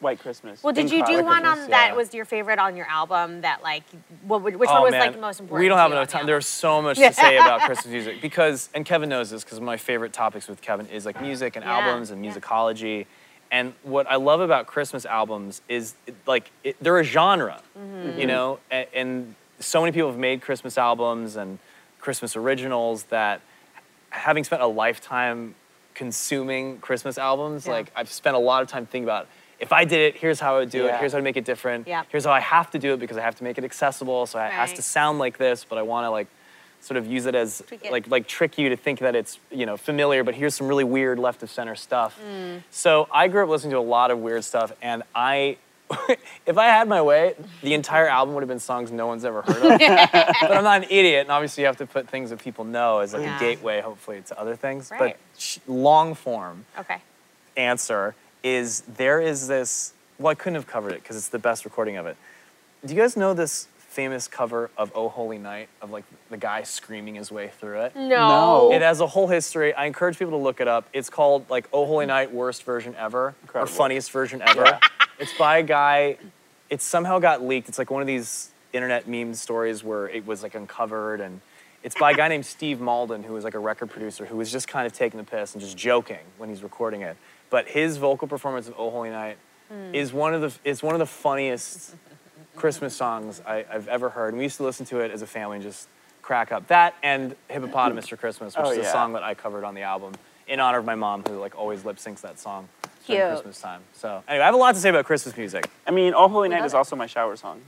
White 0.01 0.21
Christmas. 0.21 0.63
Well, 0.63 0.73
did 0.73 0.91
you 0.93 0.99
do 1.01 1.05
Crosby. 1.05 1.23
one 1.23 1.45
on 1.45 1.53
Christmas, 1.55 1.71
that 1.71 1.89
yeah. 1.91 1.95
was 1.97 2.15
your 2.15 2.25
favorite 2.25 2.59
on 2.61 2.77
your 2.77 2.87
album? 2.87 3.41
That 3.41 3.63
like, 3.63 3.83
what, 4.23 4.43
would- 4.43 4.57
which 4.57 4.71
oh, 4.71 4.75
one 4.75 4.83
was 4.85 4.93
man. 4.93 5.01
like 5.01 5.13
the 5.15 5.21
most 5.21 5.41
important? 5.41 5.61
We 5.65 5.69
don't 5.69 5.79
have 5.79 5.91
enough 5.91 6.09
time. 6.09 6.27
There's 6.27 6.47
so 6.47 6.81
much 6.89 6.99
to 6.99 7.13
say 7.13 7.37
about 7.37 7.63
Christmas 7.63 7.87
music 7.93 8.21
because, 8.23 8.69
and 8.75 8.85
Kevin 8.87 9.09
knows 9.09 9.31
this 9.31 9.43
because 9.45 9.61
my 9.61 9.77
favorite 9.77 10.13
topics 10.13 10.47
with 10.49 10.61
Kevin 10.63 10.87
is 10.87 11.05
like 11.05 11.21
music 11.21 11.57
and 11.57 11.65
Yeah, 11.65 11.79
albums 11.79 12.11
and 12.11 12.25
yeah. 12.25 12.33
musicology. 12.33 13.07
And 13.51 13.73
what 13.83 14.07
I 14.11 14.17
love 14.17 14.41
about 14.41 14.67
Christmas 14.67 15.05
albums 15.07 15.63
is 15.69 15.95
it, 16.07 16.15
like 16.27 16.51
it, 16.63 16.77
they're 16.81 16.99
a 16.99 17.05
genre, 17.05 17.61
Mm-hmm. 17.79 18.21
you 18.21 18.27
know, 18.27 18.59
and, 18.71 18.87
and 18.95 19.35
so 19.59 19.81
many 19.81 19.91
people 19.93 20.11
have 20.11 20.19
made 20.19 20.43
Christmas 20.43 20.79
albums 20.79 21.35
and 21.37 21.59
Christmas 21.99 22.37
originals 22.37 23.05
that 23.05 23.41
having 24.11 24.45
spent 24.45 24.63
a 24.63 24.67
lifetime 24.67 25.55
consuming 25.95 26.79
Christmas 26.79 27.19
albums, 27.19 27.67
Yeah. 27.67 27.73
like 27.73 27.91
I've 27.97 28.11
spent 28.11 28.37
a 28.37 28.39
lot 28.39 28.63
of 28.63 28.69
time 28.69 28.87
thinking 28.87 29.05
about 29.05 29.27
if 29.61 29.73
I 29.73 29.85
did 29.85 30.01
it, 30.15 30.21
here's 30.21 30.39
how 30.41 30.57
I 30.57 30.59
would 30.61 30.71
do 30.71 30.87
it, 30.87 30.95
here's 30.97 31.13
how 31.13 31.19
to 31.19 31.25
make 31.25 31.37
it 31.37 31.45
different, 31.45 31.87
Yeah. 31.89 32.05
here's 32.11 32.25
how 32.25 32.33
I 32.33 32.41
have 32.41 32.71
to 32.73 32.79
do 32.79 32.95
it 32.95 33.01
because 33.01 33.17
I 33.17 33.23
have 33.23 33.37
to 33.37 33.45
make 33.45 33.59
it 33.59 33.65
accessible, 33.65 34.27
so 34.27 34.39
it 34.39 34.51
has 34.53 34.73
to 34.75 34.83
sound 34.83 35.19
like 35.19 35.39
this, 35.39 35.65
but 35.69 35.79
I 35.79 35.83
want 35.83 36.05
to 36.05 36.11
like 36.11 36.29
sort 36.81 36.97
of 36.97 37.07
use 37.09 37.27
it 37.27 37.35
as 37.35 37.61
like 37.91 38.07
like 38.09 38.29
trick 38.29 38.57
you 38.57 38.69
to 38.69 38.77
think 38.77 39.01
that 39.01 39.17
it's 39.17 39.39
you 39.51 39.67
know 39.67 39.77
familiar, 39.77 40.23
but 40.23 40.35
here's 40.37 40.55
some 40.55 40.69
really 40.69 40.85
weird 40.85 41.19
left 41.19 41.43
of 41.43 41.51
center 41.51 41.75
stuff. 41.75 42.19
Mm. 42.25 42.63
So 42.71 43.09
I 43.13 43.27
grew 43.29 43.43
up 43.43 43.49
listening 43.51 43.73
to 43.73 43.79
a 43.79 43.81
lot 43.81 44.11
of 44.11 44.19
weird 44.21 44.45
stuff, 44.45 44.73
and 44.83 45.03
I. 45.15 45.57
if 46.45 46.59
I 46.59 46.67
had 46.67 46.87
my 46.87 47.01
way, 47.01 47.35
the 47.63 47.73
entire 47.73 48.07
album 48.09 48.35
would 48.35 48.43
have 48.43 48.49
been 48.49 48.59
songs 48.59 48.93
no 48.93 49.07
one's 49.07 49.25
ever 49.25 49.41
heard 49.41 49.57
of. 49.57 49.79
but 49.81 50.53
I'm 50.53 50.63
not 50.63 50.83
an 50.83 50.89
idiot, 50.91 51.23
and 51.23 51.31
obviously 51.31 51.63
you 51.63 51.67
have 51.67 51.79
to 51.79 51.87
put 51.87 52.07
things 52.11 52.29
that 52.29 52.41
people 52.41 52.65
know 52.65 52.99
as 52.99 53.15
like 53.15 53.23
Yeah. 53.23 53.39
a 53.39 53.41
gateway, 53.41 53.81
hopefully, 53.81 54.21
to 54.27 54.39
other 54.39 54.55
things. 54.55 54.91
Right. 54.91 54.99
But 55.35 55.41
sh- 55.41 55.57
long 55.67 56.15
form 56.15 56.67
Okay. 56.79 56.99
answer 57.57 58.15
is 58.43 58.81
there 58.83 59.21
is 59.21 59.47
this. 59.49 59.93
Well, 60.19 60.31
I 60.31 60.35
couldn't 60.35 60.55
have 60.57 60.67
covered 60.67 60.93
it 60.93 61.03
because 61.03 61.17
it's 61.17 61.29
the 61.29 61.39
best 61.39 61.65
recording 61.65 61.97
of 61.97 62.07
it. 62.07 62.17
Do 62.85 62.95
you 62.95 63.01
guys 63.01 63.17
know 63.17 63.35
this 63.35 63.69
famous 63.79 64.29
cover 64.29 64.71
of 64.77 64.93
"Oh 64.95 65.09
Holy 65.09 65.39
Night" 65.39 65.69
of 65.83 65.91
like 65.91 66.05
the 66.31 66.37
guy 66.37 66.63
screaming 66.63 67.15
his 67.17 67.31
way 67.33 67.49
through 67.61 67.81
it? 67.83 67.97
No. 67.97 68.09
no. 68.09 68.73
It 68.73 68.83
has 68.83 69.01
a 69.01 69.07
whole 69.07 69.27
history. 69.29 69.75
I 69.75 69.87
encourage 69.87 70.19
people 70.19 70.33
to 70.39 70.43
look 70.43 70.61
it 70.61 70.69
up. 70.69 70.87
It's 70.93 71.11
called 71.11 71.49
like 71.51 71.69
"Oh 71.73 71.87
Holy 71.87 72.07
Night," 72.07 72.33
worst 72.33 72.63
version 72.65 72.95
ever, 72.97 73.35
Incredible. 73.43 73.73
or 73.73 73.77
funniest 73.77 74.11
version 74.11 74.43
ever. 74.43 74.79
it's 75.19 75.37
by 75.37 75.59
a 75.59 75.63
guy. 75.63 76.19
It 76.71 76.83
somehow 76.83 77.19
got 77.19 77.43
leaked. 77.43 77.69
It's 77.69 77.79
like 77.79 77.91
one 77.91 78.03
of 78.03 78.07
these 78.07 78.51
internet 78.73 79.09
meme 79.09 79.35
stories 79.35 79.83
where 79.83 80.09
it 80.09 80.27
was 80.27 80.43
like 80.43 80.55
uncovered, 80.55 81.21
and 81.21 81.41
it's 81.83 81.95
by 81.99 82.11
a 82.11 82.15
guy 82.15 82.29
named 82.29 82.45
Steve 82.45 82.81
Malden, 82.81 83.23
who 83.23 83.33
was 83.33 83.43
like 83.43 83.55
a 83.55 83.59
record 83.59 83.89
producer, 83.89 84.27
who 84.27 84.37
was 84.37 84.53
just 84.53 84.69
kind 84.69 84.87
of 84.87 84.93
taking 84.93 85.17
the 85.19 85.25
piss 85.25 85.55
and 85.55 85.63
just 85.63 85.77
joking 85.77 86.19
when 86.37 86.49
he's 86.51 86.63
recording 86.63 87.01
it. 87.03 87.17
But 87.51 87.69
his 87.69 87.97
vocal 87.97 88.29
performance 88.29 88.69
of 88.69 88.75
"Oh 88.79 88.91
Holy 88.91 89.11
Night" 89.11 89.39
is 89.93 90.13
one 90.13 90.35
of 90.35 90.41
the 90.41 90.53
is 90.69 90.83
one 90.83 90.95
of 90.95 90.99
the 90.99 91.07
funniest 91.07 91.95
Christmas 92.57 92.95
songs 92.97 93.41
I, 93.47 93.65
I've 93.71 93.89
ever 93.89 94.11
heard. 94.11 94.29
And 94.29 94.39
we 94.39 94.45
used 94.45 94.57
to 94.59 94.65
listen 94.65 94.85
to 94.87 95.01
it 95.01 95.11
as 95.11 95.23
a 95.23 95.27
family 95.27 95.57
and 95.57 95.63
just 95.65 95.89
crack 96.23 96.53
up. 96.53 96.67
That 96.69 96.95
and 97.03 97.35
Hippopotamus 97.49 98.09
for 98.09 98.17
Christmas, 98.17 98.57
which 98.57 98.67
Oh, 98.67 98.71
is 98.71 98.79
a 98.79 98.83
yeah. 98.83 98.93
song 98.93 99.13
that 99.15 99.23
I 99.23 99.35
covered 99.35 99.65
on 99.65 99.75
the 99.75 99.83
album 99.83 100.13
in 100.47 100.61
honor 100.61 100.79
of 100.79 100.85
my 100.85 100.95
mom, 100.95 101.23
who 101.29 101.39
like 101.39 101.57
always 101.59 101.85
lip 101.85 101.97
syncs 101.97 102.21
that 102.23 102.39
song 102.39 102.69
during 103.07 103.31
Christmas 103.35 103.61
time. 103.61 103.81
So 103.95 104.23
anyway, 104.29 104.43
I 104.43 104.47
have 104.47 104.55
a 104.55 104.59
lot 104.59 104.75
to 104.75 104.81
say 104.81 104.91
about 104.91 105.05
Christmas 105.07 105.37
music. 105.37 105.69
I 105.87 105.91
mean, 105.91 106.13
All 106.15 106.29
Holy 106.29 106.49
Night 106.49 106.65
is 106.65 106.75
it. 106.75 106.77
also 106.77 106.97
my 106.97 107.07
shower 107.07 107.37
song. 107.37 107.61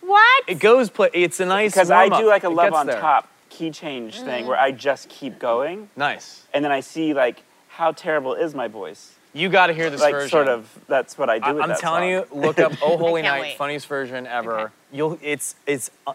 What? 0.00 0.44
It 0.46 0.58
goes 0.60 0.90
play. 0.90 1.10
It's 1.12 1.40
a 1.40 1.46
nice 1.46 1.72
Because 1.72 1.90
I 1.90 2.08
do 2.08 2.26
like 2.28 2.44
a 2.44 2.48
It 2.48 2.50
love 2.50 2.72
on 2.72 2.86
there. 2.86 3.00
top 3.00 3.28
key 3.50 3.70
change 3.70 4.20
thing 4.20 4.44
Mm. 4.44 4.48
where 4.48 4.58
I 4.58 4.70
just 4.70 5.08
keep 5.08 5.38
going, 5.38 5.88
Nice. 5.96 6.44
and 6.54 6.64
then 6.64 6.70
I 6.70 6.80
see 6.80 7.14
like 7.14 7.42
how 7.78 7.92
terrible 7.92 8.34
is 8.34 8.54
my 8.56 8.66
voice. 8.66 9.12
You 9.32 9.48
got 9.48 9.68
to 9.68 9.72
hear 9.72 9.88
this 9.88 10.00
like 10.00 10.12
version. 10.12 10.30
sort 10.30 10.48
of 10.48 10.68
that's 10.88 11.16
what 11.16 11.30
I 11.30 11.38
do 11.38 11.44
I, 11.44 11.52
with 11.52 11.62
am 11.62 11.68
that 11.68 11.78
telling 11.78 12.02
song. 12.24 12.26
you, 12.34 12.42
look 12.46 12.58
up 12.58 12.72
"Oh 12.82 12.96
Holy 12.98 13.22
Night," 13.22 13.40
wait. 13.40 13.56
funniest 13.56 13.86
version 13.86 14.26
ever. 14.26 14.58
Okay. 14.60 14.72
You'll. 14.92 15.18
It's 15.22 15.54
it's 15.64 15.90
uh, 16.06 16.14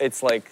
it's 0.00 0.24
like, 0.24 0.50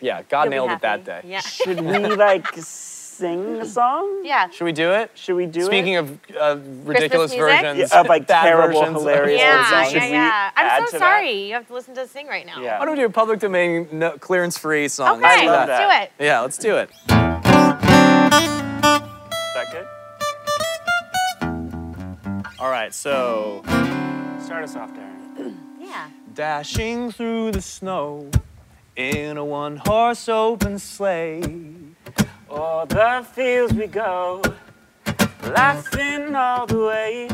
yeah, 0.00 0.22
God 0.28 0.44
You'll 0.44 0.50
nailed 0.50 0.70
it 0.72 0.80
that 0.80 1.04
day. 1.04 1.20
Yeah. 1.24 1.40
Should 1.40 1.80
we 1.80 1.98
like 2.16 2.48
sing 2.56 3.60
a 3.60 3.64
song? 3.66 4.22
yeah. 4.24 4.50
Should 4.50 4.64
we 4.64 4.72
do 4.72 4.90
it? 4.90 5.12
Should 5.14 5.36
we 5.36 5.46
do 5.46 5.62
Speaking 5.62 5.94
it? 5.94 6.06
Speaking 6.08 6.36
of 6.38 6.58
uh, 6.58 6.60
ridiculous 6.84 7.32
versions, 7.32 7.78
Yeah, 7.92 8.00
of, 8.00 8.08
like, 8.08 8.26
terrible, 8.26 8.80
versions 8.80 8.98
hilarious 8.98 9.40
Yeah, 9.40 9.70
songs. 9.70 9.92
yeah, 9.92 10.00
Should 10.00 10.02
we 10.10 10.16
yeah. 10.16 10.50
I'm 10.56 10.82
to 10.82 10.90
so 10.90 10.98
that? 10.98 11.04
sorry. 11.04 11.46
You 11.46 11.54
have 11.54 11.68
to 11.68 11.72
listen 11.74 11.94
to 11.94 12.02
us 12.02 12.10
sing 12.10 12.26
right 12.26 12.44
now. 12.44 12.60
Yeah. 12.60 12.80
Why 12.80 12.86
don't 12.86 12.96
we 12.96 13.00
do 13.02 13.06
a 13.06 13.10
public 13.10 13.38
domain 13.38 13.86
no, 13.92 14.18
clearance-free 14.18 14.88
song? 14.88 15.18
Okay, 15.18 15.28
I 15.28 15.46
love 15.46 15.68
let's 15.68 15.78
that. 15.78 16.08
do 16.18 16.22
it. 16.22 16.26
Yeah, 16.26 16.40
let's 16.40 16.58
do 16.58 16.76
it. 16.76 18.63
All 22.64 22.70
right, 22.70 22.94
so 22.94 23.60
Start 24.42 24.64
us 24.64 24.74
off, 24.74 24.90
Darren. 24.94 25.54
Yeah. 25.78 26.08
dashing 26.32 27.10
through 27.12 27.50
the 27.52 27.60
snow 27.60 28.30
in 28.96 29.36
a 29.36 29.44
one-horse 29.44 30.30
open 30.30 30.78
sleigh. 30.78 31.42
O'er 32.50 32.86
the 32.86 33.26
fields 33.34 33.74
we 33.74 33.86
go, 33.86 34.40
laughing 35.42 36.34
all 36.34 36.64
the 36.66 36.78
way. 36.86 37.28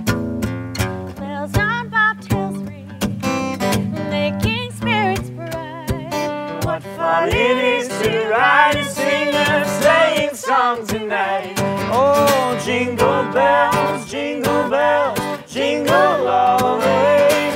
Bells 1.14 1.56
on 1.56 1.90
bobtails 1.94 2.58
ring, 2.66 2.90
making 4.10 4.72
spirits 4.72 5.30
bright. 5.30 6.64
What 6.64 6.82
fun 6.82 7.28
it 7.28 7.56
is 7.76 7.86
to 7.86 8.28
ride 8.30 8.74
and 8.74 8.88
sing 8.88 9.28
a 9.32 9.64
sleighing 9.80 10.34
song 10.34 10.84
tonight. 10.88 11.54
Oh, 11.92 12.60
jingle 12.64 13.32
bells, 13.32 14.10
jingle 14.10 14.42
bells, 14.44 14.49
jingle 15.50 16.28
all 16.28 16.78
the 16.78 16.86
way. 16.86 17.50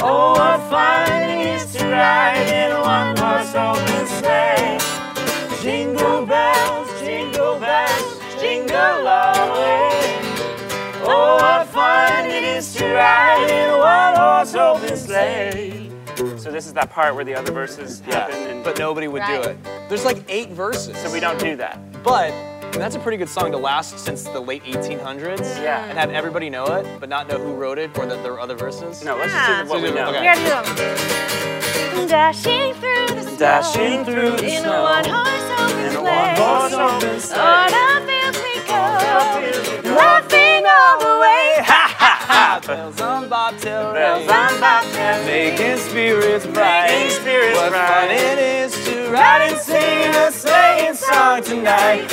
Oh, 0.00 0.32
what 0.34 0.60
fun 0.70 1.10
it 1.30 1.46
is 1.56 1.72
to 1.74 1.84
ride 1.86 2.46
in 2.48 2.72
a 2.72 2.80
one-horse 2.80 3.54
open 3.54 4.06
sleigh. 4.06 4.78
Jingle 5.62 6.26
bells, 6.26 7.00
jingle 7.00 7.58
bells, 7.58 8.20
jingle 8.40 9.08
all 9.08 9.34
the 9.34 9.60
way. 9.60 10.20
Oh, 11.08 11.38
what 11.40 11.66
fun 11.68 12.26
it 12.26 12.44
is 12.44 12.74
to 12.74 12.84
ride 12.94 13.48
in 13.50 13.70
a 13.70 13.78
one-horse 13.78 14.54
open 14.54 14.96
sleigh. 14.96 15.90
So 16.36 16.52
this 16.52 16.66
is 16.66 16.74
that 16.74 16.90
part 16.90 17.14
where 17.14 17.24
the 17.24 17.34
other 17.34 17.50
verses 17.52 18.00
happen, 18.00 18.36
and 18.36 18.64
but 18.64 18.78
nobody 18.78 19.08
would 19.08 19.20
Right. 19.22 19.42
do 19.42 19.48
it. 19.48 19.56
There's 19.88 20.04
like 20.04 20.18
eight 20.28 20.50
verses. 20.50 20.96
so 20.98 21.10
we 21.10 21.20
don't 21.20 21.38
do 21.38 21.56
that. 21.56 21.78
But 22.02 22.32
And 22.72 22.82
that's 22.82 22.94
a 22.94 22.98
pretty 22.98 23.16
good 23.16 23.28
song 23.28 23.52
to 23.52 23.58
last 23.58 23.98
since 23.98 24.24
the 24.24 24.40
late 24.40 24.62
1800s. 24.64 25.40
Yeah. 25.62 25.84
And 25.88 25.98
have 25.98 26.10
everybody 26.10 26.50
know 26.50 26.66
it, 26.66 26.86
but 27.00 27.08
not 27.08 27.26
know 27.28 27.38
who 27.38 27.54
wrote 27.54 27.78
it 27.78 27.96
or 27.98 28.04
that 28.06 28.22
there 28.22 28.32
were 28.32 28.40
other 28.40 28.54
verses. 28.54 29.02
No, 29.02 29.16
let's 29.16 29.32
just 29.32 29.64
do 29.64 29.68
what 29.70 29.82
we 29.82 29.90
know. 29.92 30.08
Okay. 30.10 30.22
Here, 30.22 30.34
do 30.34 30.42
them. 30.74 32.08
Dashing 32.08 32.74
through 32.74 33.06
the 33.16 33.22
snow. 33.22 33.36
Dashing 33.38 34.04
through 34.04 34.30
the 34.36 34.44
in 34.44 34.60
snow. 34.62 34.80
a 34.80 34.82
one-horse 34.82 35.50
open 35.58 35.80
In 35.80 35.86
a 35.86 35.90
sleigh. 35.92 36.34
one-horse 36.38 36.72
open 36.74 37.20
sleigh. 37.20 37.40
O'er 37.40 37.70
the 37.70 38.06
fields 38.06 38.38
we 38.44 38.54
go. 38.68 39.96
Laughing 39.96 40.64
all 40.66 40.98
the 41.00 41.14
way. 41.20 41.64
Ha 41.64 41.94
ha 41.98 42.14
ha! 42.28 42.60
Bells 42.66 43.00
on 43.00 43.28
bobtail 43.28 43.92
Bells 43.94 44.28
on 44.28 44.60
bobtail 44.60 45.16
ring. 45.18 45.26
Making 45.26 45.78
spirits 45.78 46.46
bright. 46.46 46.88
Making 46.88 47.10
spirits 47.10 47.56
what 47.58 47.70
bright. 47.70 47.88
fun 47.88 48.10
it 48.10 48.38
is 48.38 48.84
to 48.84 49.10
ride 49.10 49.42
and 49.50 49.58
sing 49.58 50.14
a 50.14 50.30
sleighing 50.30 50.94
song 50.94 51.42
tonight. 51.42 52.12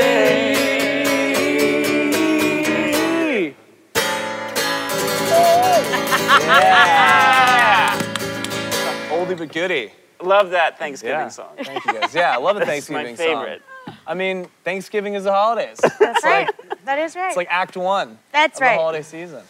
Oldie 9.41 9.47
but 9.47 9.53
goodie. 9.53 9.91
Love 10.21 10.51
that 10.51 10.77
Thanksgiving 10.77 11.15
Yeah. 11.19 11.27
song. 11.29 11.49
Thank 11.63 11.83
you 11.85 11.93
guys. 11.93 12.13
Yeah, 12.13 12.33
I 12.33 12.37
love 12.37 12.55
a 12.55 12.59
That's 12.65 12.69
Thanksgiving 12.71 13.13
my 13.13 13.15
favorite. 13.15 13.61
song. 13.87 13.95
I 14.05 14.13
mean, 14.13 14.47
Thanksgiving 14.63 15.15
is 15.15 15.23
the 15.23 15.31
holidays. 15.33 15.79
That's 15.99 16.23
right. 16.23 16.49
That 16.85 16.99
is 16.99 17.15
right. 17.15 17.27
It's 17.29 17.37
like 17.37 17.47
Act 17.49 17.75
One. 17.75 18.19
That's 18.31 18.57
of 18.57 18.61
right. 18.61 18.75
The 18.75 18.79
holiday 18.81 19.01
season. 19.01 19.41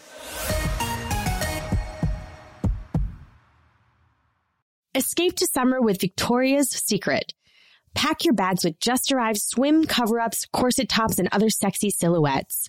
Escape 4.94 5.36
to 5.36 5.46
summer 5.46 5.80
with 5.80 6.00
Victoria's 6.00 6.68
Secret. 6.70 7.32
Pack 7.94 8.24
your 8.24 8.34
bags 8.34 8.64
with 8.64 8.78
just 8.80 9.12
arrived 9.12 9.38
swim 9.40 9.84
cover 9.84 10.20
ups, 10.20 10.46
corset 10.52 10.88
tops, 10.88 11.18
and 11.18 11.28
other 11.32 11.50
sexy 11.50 11.90
silhouettes. 11.90 12.68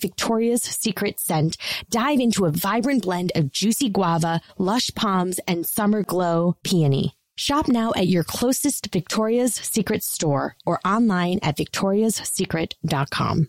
Victoria's 0.00 0.62
Secret 0.62 1.20
scent. 1.20 1.56
Dive 1.88 2.20
into 2.20 2.44
a 2.44 2.50
vibrant 2.50 3.02
blend 3.02 3.32
of 3.34 3.50
juicy 3.52 3.88
guava, 3.88 4.40
lush 4.58 4.90
palms, 4.94 5.38
and 5.46 5.66
summer 5.66 6.02
glow 6.02 6.56
peony. 6.62 7.16
Shop 7.36 7.68
now 7.68 7.92
at 7.96 8.08
your 8.08 8.24
closest 8.24 8.92
Victoria's 8.92 9.54
Secret 9.54 10.02
store 10.02 10.56
or 10.66 10.78
online 10.84 11.38
at 11.42 11.56
victoriassecret.com. 11.56 13.48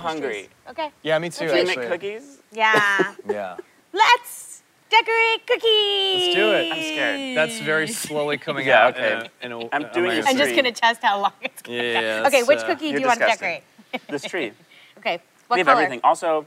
I'm 0.00 0.06
hungry. 0.06 0.48
Okay. 0.70 0.90
Yeah, 1.02 1.18
me 1.18 1.30
too. 1.30 1.46
Do 1.48 1.54
you 1.54 1.60
actually. 1.60 1.76
make 1.76 1.88
cookies? 1.88 2.38
Yeah. 2.52 3.14
Yeah. 3.30 3.56
Let's 3.92 4.62
decorate 4.90 5.46
cookies. 5.46 6.22
Let's 6.22 6.34
do 6.34 6.52
it. 6.52 6.72
I'm 6.72 6.82
scared. 6.82 7.36
That's 7.36 7.58
very 7.60 7.88
slowly 7.88 8.36
coming 8.38 8.66
Yeah, 8.66 8.86
out. 8.86 8.94
okay. 8.94 9.28
In 9.42 9.52
a, 9.52 9.58
in 9.58 9.64
a, 9.64 9.68
I'm 9.74 9.92
doing 9.92 10.06
my 10.08 10.14
this 10.16 10.26
I'm 10.26 10.36
just 10.36 10.54
gonna 10.54 10.72
test 10.72 11.02
how 11.02 11.20
long 11.20 11.32
it's 11.40 11.62
gonna 11.62 11.78
Yeah, 11.82 11.92
take. 12.22 12.26
Okay, 12.26 12.36
that's, 12.40 12.48
which 12.48 12.58
uh, 12.58 12.66
cookie 12.66 12.92
do 12.92 12.98
You're 12.98 13.08
want 13.08 13.20
to 13.20 13.26
decorate? 13.26 13.62
This 14.08 14.22
tree. 14.22 14.52
Okay. 14.98 15.20
What 15.46 15.56
we 15.56 15.60
have 15.60 15.66
color? 15.66 15.82
everything. 15.82 16.00
Also, 16.02 16.46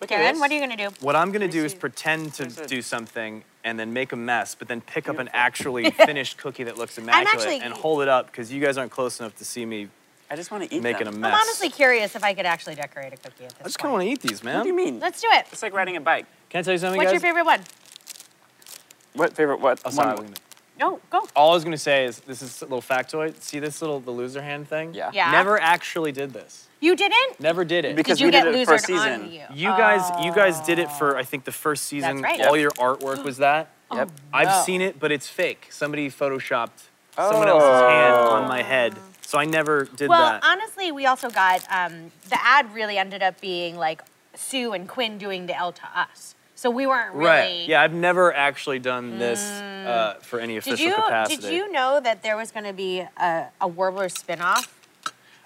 look 0.00 0.10
at 0.12 0.18
Karen, 0.18 0.34
this. 0.34 0.40
what 0.40 0.50
are 0.50 0.54
you 0.54 0.60
gonna 0.60 0.76
do? 0.76 0.88
What 1.00 1.16
I'm 1.16 1.32
gonna 1.32 1.48
do 1.48 1.64
is 1.64 1.74
pretend 1.74 2.32
to 2.34 2.44
do 2.66 2.80
something 2.82 3.42
and 3.64 3.78
then 3.80 3.92
make 3.92 4.12
a 4.12 4.16
mess, 4.16 4.54
but 4.54 4.68
then 4.68 4.80
pick 4.82 5.08
up 5.08 5.18
an 5.18 5.28
actually 5.32 5.90
finished 6.06 6.36
cookie 6.38 6.64
that 6.64 6.76
looks 6.78 6.96
immaculate 6.98 7.34
actually- 7.34 7.60
and 7.60 7.72
hold 7.74 8.02
it 8.02 8.08
up 8.08 8.26
because 8.26 8.52
you 8.52 8.60
guys 8.60 8.76
aren't 8.78 8.92
close 8.92 9.18
enough 9.20 9.34
to 9.38 9.44
see 9.44 9.64
me 9.66 9.88
I 10.30 10.36
just 10.36 10.50
want 10.50 10.68
to 10.68 10.74
eat 10.74 10.82
making 10.82 11.06
them. 11.06 11.14
a 11.14 11.18
mess. 11.18 11.32
I'm 11.32 11.40
honestly 11.40 11.70
curious 11.70 12.14
if 12.14 12.22
I 12.22 12.34
could 12.34 12.46
actually 12.46 12.74
decorate 12.74 13.12
a 13.12 13.16
cookie 13.16 13.44
at 13.44 13.50
this 13.50 13.60
I 13.60 13.64
just 13.64 13.78
kind 13.78 13.90
of 13.90 13.92
want 13.94 14.04
to 14.04 14.10
eat 14.10 14.20
these, 14.20 14.42
man. 14.42 14.56
What 14.56 14.62
do 14.64 14.68
you 14.68 14.74
mean? 14.74 15.00
Let's 15.00 15.20
do 15.22 15.28
it. 15.30 15.46
It's 15.50 15.62
like 15.62 15.72
riding 15.72 15.96
a 15.96 16.00
bike. 16.00 16.26
Can 16.50 16.60
I 16.60 16.62
tell 16.62 16.74
you 16.74 16.78
something, 16.78 16.98
What's 16.98 17.12
guys? 17.12 17.22
your 17.22 17.32
favorite 17.32 17.46
one? 17.46 17.60
What 19.14 19.34
favorite? 19.34 19.60
What? 19.60 19.80
Oh, 19.84 19.90
sorry, 19.90 20.16
one- 20.16 20.34
No, 20.78 21.00
go. 21.10 21.26
All 21.34 21.52
I 21.52 21.54
was 21.54 21.64
gonna 21.64 21.78
say 21.78 22.04
is 22.04 22.20
this 22.20 22.42
is 22.42 22.60
a 22.60 22.66
little 22.66 22.82
factoid. 22.82 23.40
See 23.40 23.58
this 23.58 23.80
little 23.80 24.00
the 24.00 24.10
loser 24.10 24.42
hand 24.42 24.68
thing? 24.68 24.92
Yeah. 24.92 25.10
Yeah. 25.12 25.30
Never 25.30 25.58
actually 25.58 26.12
did 26.12 26.32
this. 26.32 26.68
You 26.80 26.94
didn't? 26.94 27.40
Never 27.40 27.64
did 27.64 27.84
it. 27.84 27.96
Because 27.96 28.18
did 28.18 28.24
you 28.24 28.28
we 28.28 28.32
get 28.32 28.44
did 28.44 28.54
it 28.54 28.66
for 28.66 28.74
a 28.74 28.78
season. 28.78 29.22
on 29.22 29.32
you? 29.32 29.42
You 29.52 29.68
guys, 29.70 30.24
you 30.24 30.32
guys 30.32 30.60
did 30.60 30.78
it 30.78 30.90
for 30.92 31.16
oh. 31.16 31.18
I 31.18 31.24
think 31.24 31.44
the 31.44 31.52
first 31.52 31.84
season. 31.84 32.20
right. 32.20 32.40
All 32.42 32.56
your 32.56 32.70
artwork 32.72 33.24
was 33.24 33.38
that. 33.38 33.70
Oh, 33.90 33.96
yep. 33.96 34.10
I've 34.34 34.48
no. 34.48 34.62
seen 34.66 34.82
it, 34.82 35.00
but 35.00 35.10
it's 35.12 35.28
fake. 35.28 35.68
Somebody 35.70 36.10
photoshopped 36.10 36.88
someone 37.26 37.48
oh. 37.48 37.58
else's 37.58 37.90
hand 37.90 38.14
on 38.14 38.48
my 38.48 38.62
head, 38.62 38.94
so 39.28 39.38
I 39.38 39.44
never 39.44 39.84
did 39.84 40.08
Well, 40.08 40.20
that. 40.22 40.42
honestly, 40.42 40.90
we 40.90 41.04
also 41.04 41.28
got 41.28 41.62
um, 41.70 42.10
the 42.30 42.38
ad 42.42 42.72
really 42.74 42.96
ended 42.96 43.22
up 43.22 43.38
being 43.42 43.76
like 43.76 44.00
Sue 44.34 44.72
and 44.72 44.88
Quinn 44.88 45.18
doing 45.18 45.44
the 45.44 45.54
L 45.54 45.70
to 45.70 45.82
us. 45.94 46.34
So 46.54 46.70
we 46.70 46.86
weren't 46.86 47.14
really. 47.14 47.26
Right. 47.28 47.68
Yeah, 47.68 47.82
I've 47.82 47.92
never 47.92 48.32
actually 48.32 48.78
done 48.78 49.18
this 49.18 49.42
uh, 49.42 50.14
for 50.22 50.40
any 50.40 50.56
official 50.56 50.78
Did 50.78 50.84
you 50.86 50.94
capacity. 50.94 51.42
did 51.42 51.52
you 51.52 51.70
know 51.70 52.00
that 52.02 52.22
there 52.22 52.38
was 52.38 52.50
going 52.50 52.64
to 52.64 52.72
be 52.72 53.00
a, 53.00 53.48
a 53.60 53.68
Warbler 53.68 54.08
spinoff? 54.08 54.66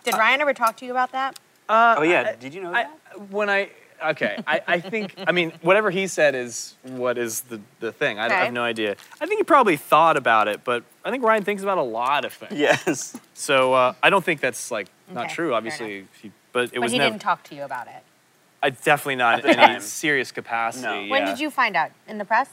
Did 0.05 0.15
Ryan 0.15 0.41
ever 0.43 0.55
talk 0.55 0.77
to 0.77 0.85
you 0.85 0.93
about 0.93 1.11
that? 1.11 1.41
Uh, 1.69 1.97
Oh 1.99 2.03
yeah. 2.03 2.37
Did 2.37 2.55
you 2.55 2.63
know 2.63 2.71
I, 2.71 2.85
that? 2.85 3.31
when 3.31 3.51
I 3.51 3.71
okay, 4.11 4.43
I, 4.47 4.61
I 4.67 4.81
think 4.81 5.15
I 5.27 5.33
mean 5.33 5.53
whatever 5.63 5.91
he 5.91 6.07
said 6.07 6.35
is 6.35 6.75
what 6.83 7.19
is 7.19 7.43
the 7.43 7.61
the 7.81 7.93
thing. 7.93 8.19
I, 8.19 8.23
I 8.23 8.27
Okay. 8.27 8.35
have 8.37 8.53
no 8.53 8.63
idea. 8.63 8.97
I 9.21 9.27
think 9.27 9.39
he 9.41 9.45
probably 9.45 9.77
thought 9.77 10.17
about 10.17 10.49
it, 10.49 10.63
but 10.65 10.85
I 11.05 11.11
think 11.11 11.23
Ryan 11.25 11.45
thinks 11.45 11.63
about 11.63 11.79
a 11.79 11.83
lot 11.83 12.25
of 12.25 12.33
things. 12.33 12.53
Yes. 12.59 13.17
So 13.35 13.75
uh, 13.75 13.95
I 14.03 14.11
don't 14.11 14.25
think 14.25 14.41
that's 14.41 14.71
like 14.71 14.89
not 15.13 15.27
Okay, 15.27 15.35
true. 15.35 15.49
fair 15.49 15.55
Obviously, 15.57 16.07
he, 16.23 16.31
but 16.53 16.65
it 16.65 16.73
but 16.75 16.81
was 16.83 16.93
he 16.93 16.99
never. 16.99 17.11
didn't 17.11 17.23
talk 17.23 17.43
to 17.45 17.55
you 17.55 17.63
about 17.65 17.87
it. 17.89 18.03
I 18.63 18.71
definitely 18.71 19.17
not 19.17 19.39
At 19.39 19.43
the 19.43 19.51
in 19.53 19.59
any 19.59 19.73
time. 19.75 19.81
serious 19.81 20.31
capacity. 20.31 20.85
No. 20.87 21.01
Yeah. 21.01 21.11
When 21.11 21.25
did 21.27 21.41
you 21.41 21.51
find 21.51 21.75
out? 21.77 21.91
In 22.07 22.19
the 22.19 22.25
press? 22.25 22.49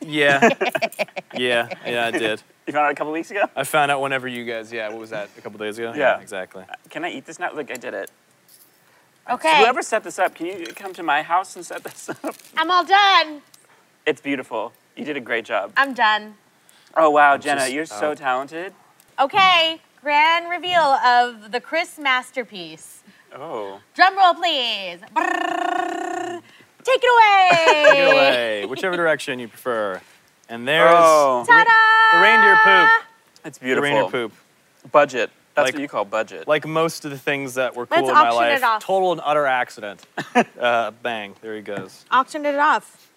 Yeah. 0.00 0.48
yeah. 1.34 1.68
Yeah. 1.86 2.06
I 2.06 2.10
did. 2.12 2.42
You 2.66 2.72
found 2.72 2.86
out 2.86 2.92
a 2.92 2.94
couple 2.94 3.12
weeks 3.12 3.30
ago. 3.30 3.44
I 3.56 3.64
found 3.64 3.90
out 3.90 4.00
whenever 4.00 4.28
you 4.28 4.44
guys. 4.44 4.70
Yeah. 4.72 4.88
What 4.90 4.98
was 5.00 5.10
that? 5.10 5.30
A 5.36 5.40
couple 5.40 5.58
days 5.58 5.78
ago. 5.78 5.94
Yeah. 5.96 6.20
Exactly. 6.20 6.64
Can 6.90 7.04
I 7.04 7.10
eat 7.10 7.24
this 7.26 7.38
now? 7.40 7.52
Like, 7.54 7.70
I 7.70 7.74
did 7.74 7.92
it. 7.94 8.10
Okay. 9.28 9.58
Whoever 9.60 9.82
set 9.82 10.04
this 10.04 10.18
up, 10.18 10.34
can 10.34 10.46
you 10.46 10.66
come 10.74 10.92
to 10.94 11.02
my 11.02 11.22
house 11.22 11.54
and 11.56 11.64
set 11.64 11.84
this 11.84 12.08
up? 12.24 12.34
I'm 12.56 12.70
all 12.70 12.84
done. 12.84 13.42
It's 14.06 14.20
beautiful. 14.20 14.72
You 14.96 15.04
did 15.04 15.16
a 15.16 15.20
great 15.20 15.44
job. 15.44 15.72
I'm 15.76 15.92
done. 15.94 16.34
Oh 16.96 17.10
wow, 17.10 17.36
Jenna, 17.36 17.60
just 17.60 17.72
you're 17.72 17.86
so 17.86 18.14
talented. 18.14 18.72
Okay. 19.20 19.80
Grand 20.02 20.48
reveal 20.48 20.80
of 20.80 21.52
the 21.52 21.60
Criss 21.60 21.98
masterpiece. 21.98 23.02
Oh. 23.34 23.80
Drum 23.94 24.16
roll, 24.16 24.34
please. 24.34 25.00
Brrrr. 25.14 26.40
Take 26.84 27.00
it 27.02 27.10
away. 27.12 27.84
Take 27.90 27.98
it 27.98 28.12
away, 28.12 28.66
whichever 28.66 28.96
direction 28.96 29.38
you 29.38 29.48
prefer. 29.48 30.00
And 30.48 30.66
there's 30.66 30.90
Oh. 30.96 31.44
the, 31.46 31.52
the 32.16 32.22
reindeer 32.22 32.56
poop. 32.64 32.88
It's 33.44 33.58
The 33.58 33.64
beautiful. 33.64 33.82
reindeer 33.90 34.10
poop. 34.10 34.32
Budget. 34.90 35.30
That's 35.58 35.66
Like- 35.68 35.74
what 35.74 35.82
you 35.82 35.88
call 35.88 36.04
budget. 36.04 36.46
Like 36.46 36.66
most 36.66 37.04
of 37.04 37.10
the 37.10 37.18
things 37.18 37.54
that 37.54 37.74
were 37.74 37.86
Let's 37.90 38.00
cool 38.00 38.08
in 38.10 38.14
my 38.14 38.28
auction 38.28 38.44
it 38.44 38.52
life, 38.52 38.64
off. 38.64 38.84
total 38.84 39.12
and 39.12 39.20
utter 39.24 39.46
accident. 39.46 40.06
uh, 40.60 40.92
bang, 41.02 41.34
there 41.42 41.56
he 41.56 41.62
goes. 41.62 42.04
Auctioned 42.12 42.46
it 42.46 42.58
off. 42.58 43.10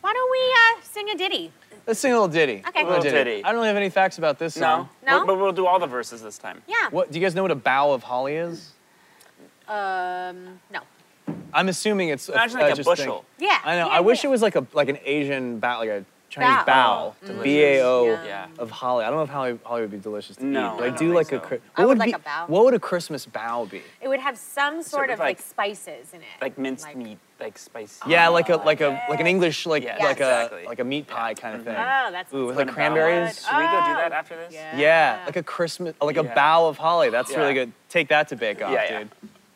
Why 0.00 0.12
don't 0.14 0.30
we 0.30 0.38
uh, 0.80 0.82
sing 0.84 1.10
a 1.10 1.14
ditty? 1.16 1.52
Let's 1.86 2.00
sing 2.00 2.12
a 2.12 2.14
little 2.14 2.28
ditty. 2.28 2.62
Okay. 2.66 2.80
A 2.82 2.84
little 2.84 3.02
Little 3.02 3.12
ditty. 3.12 3.44
I 3.44 3.48
don't 3.48 3.56
really 3.56 3.68
have 3.68 3.76
any 3.76 3.90
facts 3.90 4.16
about 4.18 4.38
this 4.38 4.56
no. 4.56 4.60
song. 4.62 4.88
No? 5.06 5.20
But, 5.20 5.26
but 5.26 5.38
we'll 5.38 5.52
do 5.52 5.66
all 5.66 5.78
the 5.78 5.86
verses 5.86 6.22
this 6.22 6.38
time. 6.38 6.62
Yeah. 6.66 6.74
What 6.90 7.10
do 7.12 7.18
you 7.18 7.24
guys 7.24 7.34
know 7.34 7.42
what 7.42 7.50
a 7.50 7.54
bough 7.56 7.92
of 7.92 8.02
holly 8.02 8.36
is? 8.36 8.70
Um, 9.68 10.60
no. 10.72 10.80
I'm 11.52 11.68
assuming 11.68 12.08
it's 12.08 12.28
a- 12.28 12.32
Imagine 12.32 12.58
uh, 12.58 12.62
like 12.62 12.72
a 12.72 12.76
just 12.76 12.88
bushel. 12.88 13.24
Yeah. 13.38 13.58
I 13.64 13.76
know. 13.76 13.86
yeah, 13.86 13.92
I 13.92 14.00
wish 14.00 14.24
yeah. 14.24 14.28
it 14.28 14.30
was 14.30 14.42
like 14.42 14.56
a 14.56 14.66
like 14.72 14.88
an 14.88 14.98
Asian 15.04 15.58
bow, 15.58 15.78
like 15.78 15.88
a 15.90 16.04
Chinese 16.30 16.48
Bao. 16.62 16.66
bow, 16.66 17.14
mm-hmm. 17.16 17.26
Delicious. 17.26 17.42
B 17.44 17.62
A 17.64 17.84
O 17.84 18.04
Yeah. 18.24 18.46
of 18.58 18.70
holly. 18.70 19.04
I 19.04 19.08
don't 19.08 19.16
know 19.18 19.24
if 19.24 19.28
holly, 19.30 19.58
holly 19.64 19.80
would 19.82 19.90
be 19.90 19.98
delicious 19.98 20.36
to 20.36 20.44
No, 20.46 20.74
eat, 20.74 20.78
but 20.78 20.82
I 20.82 20.86
I, 20.86 20.88
don't 20.90 20.98
do 20.98 21.04
think 21.06 21.14
like 21.16 21.26
so. 21.28 21.36
a. 21.36 21.40
Chri- 21.40 21.60
I 21.76 21.80
What 21.82 21.88
would 21.88 21.88
would 21.88 21.98
like 21.98 22.06
be? 22.08 22.12
a 22.12 22.18
bow. 22.20 22.44
What 22.46 22.64
would 22.64 22.74
a 22.74 22.78
Christmas 22.78 23.26
bow 23.26 23.66
be? 23.66 23.82
It 24.00 24.08
would 24.08 24.20
have 24.20 24.38
some 24.38 24.82
sort, 24.82 25.10
of 25.10 25.14
of 25.14 25.18
like, 25.18 25.38
like- 25.38 25.40
spices 25.46 26.14
in 26.14 26.20
it. 26.20 26.26
Like 26.40 26.56
minced 26.56 26.84
Like- 26.86 26.96
meat, 26.96 27.18
like 27.40 27.58
spicy. 27.58 28.00
Yeah, 28.06 28.28
like 28.28 28.48
a 28.48 28.56
like 28.56 28.80
a 28.80 28.86
oh, 28.86 29.10
like 29.10 29.18
an 29.20 29.26
English 29.26 29.66
like 29.66 29.82
Yeah, 29.82 29.96
like 29.98 30.12
exactly. 30.12 30.64
a 30.64 30.68
like 30.68 30.78
a 30.78 30.84
meat 30.84 31.08
pie 31.08 31.34
kind 31.34 31.56
of 31.56 31.62
mm-hmm. 31.62 31.70
thing. 31.70 31.76
Oh, 31.78 32.10
that's 32.12 32.32
Ooh, 32.32 32.46
with 32.46 32.56
Like 32.56 32.66
like 32.66 32.72
a 32.72 32.74
cranberries. 32.74 33.44
Should 33.44 33.56
we 33.56 33.64
go 33.64 33.70
do 33.70 33.76
Oh. 33.76 33.96
that 33.96 34.12
after 34.12 34.36
this? 34.36 34.54
Yeah. 34.54 34.76
Yeah, 34.76 35.22
like 35.26 35.36
a 35.36 35.42
Christmas, 35.42 35.94
like 36.00 36.16
a 36.16 36.22
Yeah. 36.24 36.34
bow 36.34 36.68
of 36.68 36.78
holly. 36.78 37.10
That's 37.10 37.34
really 37.36 37.54
good. 37.54 37.72
Take 37.88 38.08
that 38.08 38.28
to 38.28 38.36
Bake 38.36 38.62
Off, 38.62 38.70
Yeah, 38.70 38.84
yeah. 38.84 38.98
dude. 39.00 39.10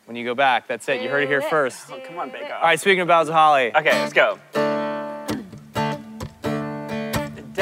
When 0.07 0.17
you 0.17 0.25
go 0.27 0.35
back, 0.35 0.67
that's 0.67 0.87
it. 0.89 1.01
You 1.01 1.09
heard 1.09 1.23
it 1.23 1.29
here 1.29 1.41
first. 1.41 1.87
Oh, 1.91 1.99
come 2.05 2.19
on, 2.19 2.29
bake 2.31 2.43
off. 2.45 2.51
All 2.61 2.63
right, 2.69 2.79
speaking 2.81 3.01
of 3.01 3.09
bows 3.09 3.29
of 3.29 3.35
holly. 3.35 3.75
Okay, 3.75 3.93
let's 3.93 4.13
go. 4.13 4.39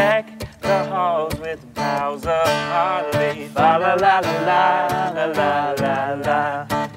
Deck 0.03 0.27
the 0.61 0.83
halls 0.91 1.33
with 1.39 1.61
boughs 1.75 2.27
of 2.27 2.49
holly. 2.73 3.47
Fa 3.55 3.79
la 3.83 3.93
la 4.05 4.19
la 4.19 4.63
la 5.15 5.27
la 5.39 5.75
la 5.83 5.97
la. 6.27 6.41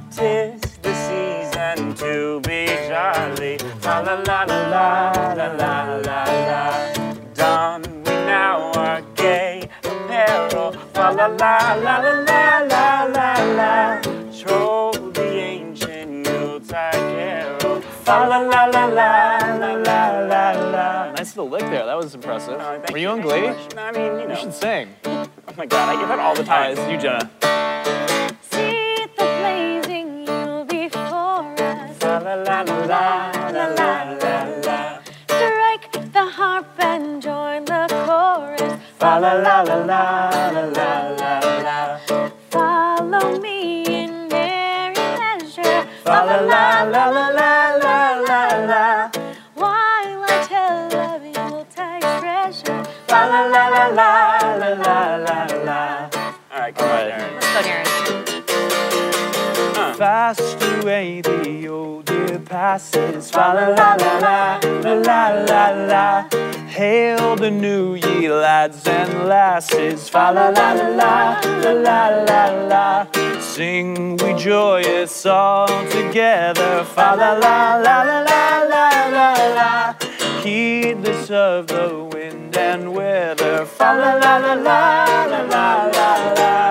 Tis 0.10 0.60
the 0.86 0.94
season 1.06 1.94
to 2.02 2.40
be 2.48 2.66
jolly. 2.90 3.60
Fa 3.84 3.96
la 4.06 4.16
la 4.28 4.40
la 4.52 4.62
la 4.74 4.88
la 5.40 5.48
la 5.62 5.74
la 6.08 6.22
la. 6.50 6.64
Don 7.36 7.82
we 8.06 8.16
now 8.34 8.72
our 8.74 9.02
gay 9.14 9.70
apparel. 9.84 10.74
La 10.96 11.10
la 11.12 11.28
la 11.28 11.56
la 11.86 11.96
la 12.06 12.12
la 12.22 12.25
impressive. 22.48 22.86
Oh, 22.90 22.92
Were 22.92 22.98
you, 22.98 23.04
you 23.04 23.10
on 23.10 23.22
Glee? 23.22 23.76
No, 23.76 23.82
I 23.82 23.92
mean, 23.92 24.20
you 24.20 24.28
know. 24.28 24.34
You 24.34 24.36
should 24.36 24.54
sing. 24.54 24.90
Oh 25.06 25.28
my 25.58 25.66
god, 25.66 25.90
I 25.90 26.00
get 26.00 26.08
that 26.08 26.20
all 26.20 26.36
the 26.36 26.44
time. 26.44 26.78
Uh, 26.78 26.90
you, 26.90 26.98
Jenna. 26.98 27.30
See 28.42 29.08
the 29.18 29.26
blazing 29.40 30.26
before 30.68 31.54
us. 31.60 32.02
La 32.02 32.18
la 32.18 32.36
la 32.36 32.62
la 32.62 33.32
la 33.52 33.68
la 33.68 34.04
la 34.22 34.44
la. 34.66 35.00
Strike 35.28 35.92
the 36.12 36.26
harp 36.26 36.80
and 36.80 37.22
join 37.22 37.66
the 37.66 37.88
chorus. 38.06 38.80
La 39.02 39.18
la 39.18 39.34
la 39.34 39.62
la 39.62 39.76
la. 39.86 40.35
Year 62.76 62.80
passes. 62.80 63.32
Fa 63.32 63.54
la 63.54 63.68
la 63.68 63.96
la 63.96 64.20
la 64.20 64.60
la 64.84 65.30
la 65.30 65.30
la 65.50 65.70
la. 65.92 66.28
Hail 66.68 67.36
the 67.36 67.52
new 67.52 67.96
ye 67.96 68.30
lads 68.30 68.88
and 68.88 69.28
lasses. 69.28 70.10
Fa 70.10 70.32
la 70.32 70.50
la 70.50 70.74
la 70.74 70.92
la 71.00 71.72
la 71.86 72.10
la 72.10 72.10
la 72.30 72.44
la. 72.72 73.08
Sing 73.40 74.18
we 74.18 74.34
joyous 74.34 75.26
all 75.26 75.68
together. 75.90 76.84
Fa 76.84 77.16
la 77.16 77.32
la 77.34 77.78
la 77.86 77.98
la 78.04 78.20
la 78.32 78.66
la 78.74 78.88
la 79.16 79.30
la. 79.58 79.96
Heedless 80.44 81.32
of 81.32 81.68
the 81.68 81.90
wind 82.14 82.58
and 82.58 82.94
weather. 82.94 83.66
Fa 83.66 83.94
la 84.02 84.14
la 84.24 84.38
la 84.38 84.54
la 84.54 85.06
la 85.32 85.42
la 85.54 85.86
la 85.98 86.34
la. 86.40 86.65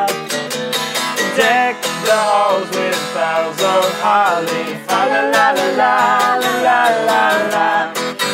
darling. 4.34 4.78
Fa 4.86 5.00
la 5.10 5.20
la 5.34 5.46
la 5.58 5.70
la 5.80 6.52
la 6.66 6.80
la 7.08 7.22
la. 7.54 7.92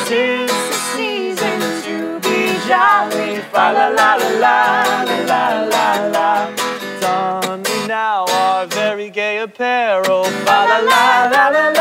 Tis 0.09 0.51
the 0.71 0.79
season 0.93 1.59
to 1.85 1.97
be 2.25 2.38
jolly. 2.69 3.40
Fa 3.53 3.67
la 3.77 3.87
la 3.98 4.11
la 4.44 4.57
la 5.05 5.19
la 5.31 5.42
la 5.75 5.87
la. 6.15 6.29
Don 7.01 7.63
me 7.63 7.87
now 7.87 8.25
our 8.40 8.67
very 8.67 9.11
gay 9.11 9.38
apparel. 9.38 10.25
Fa 10.46 10.59
la 10.71 10.79
la 10.90 11.05
la 11.35 11.44
la 11.57 11.69
la. 11.69 11.79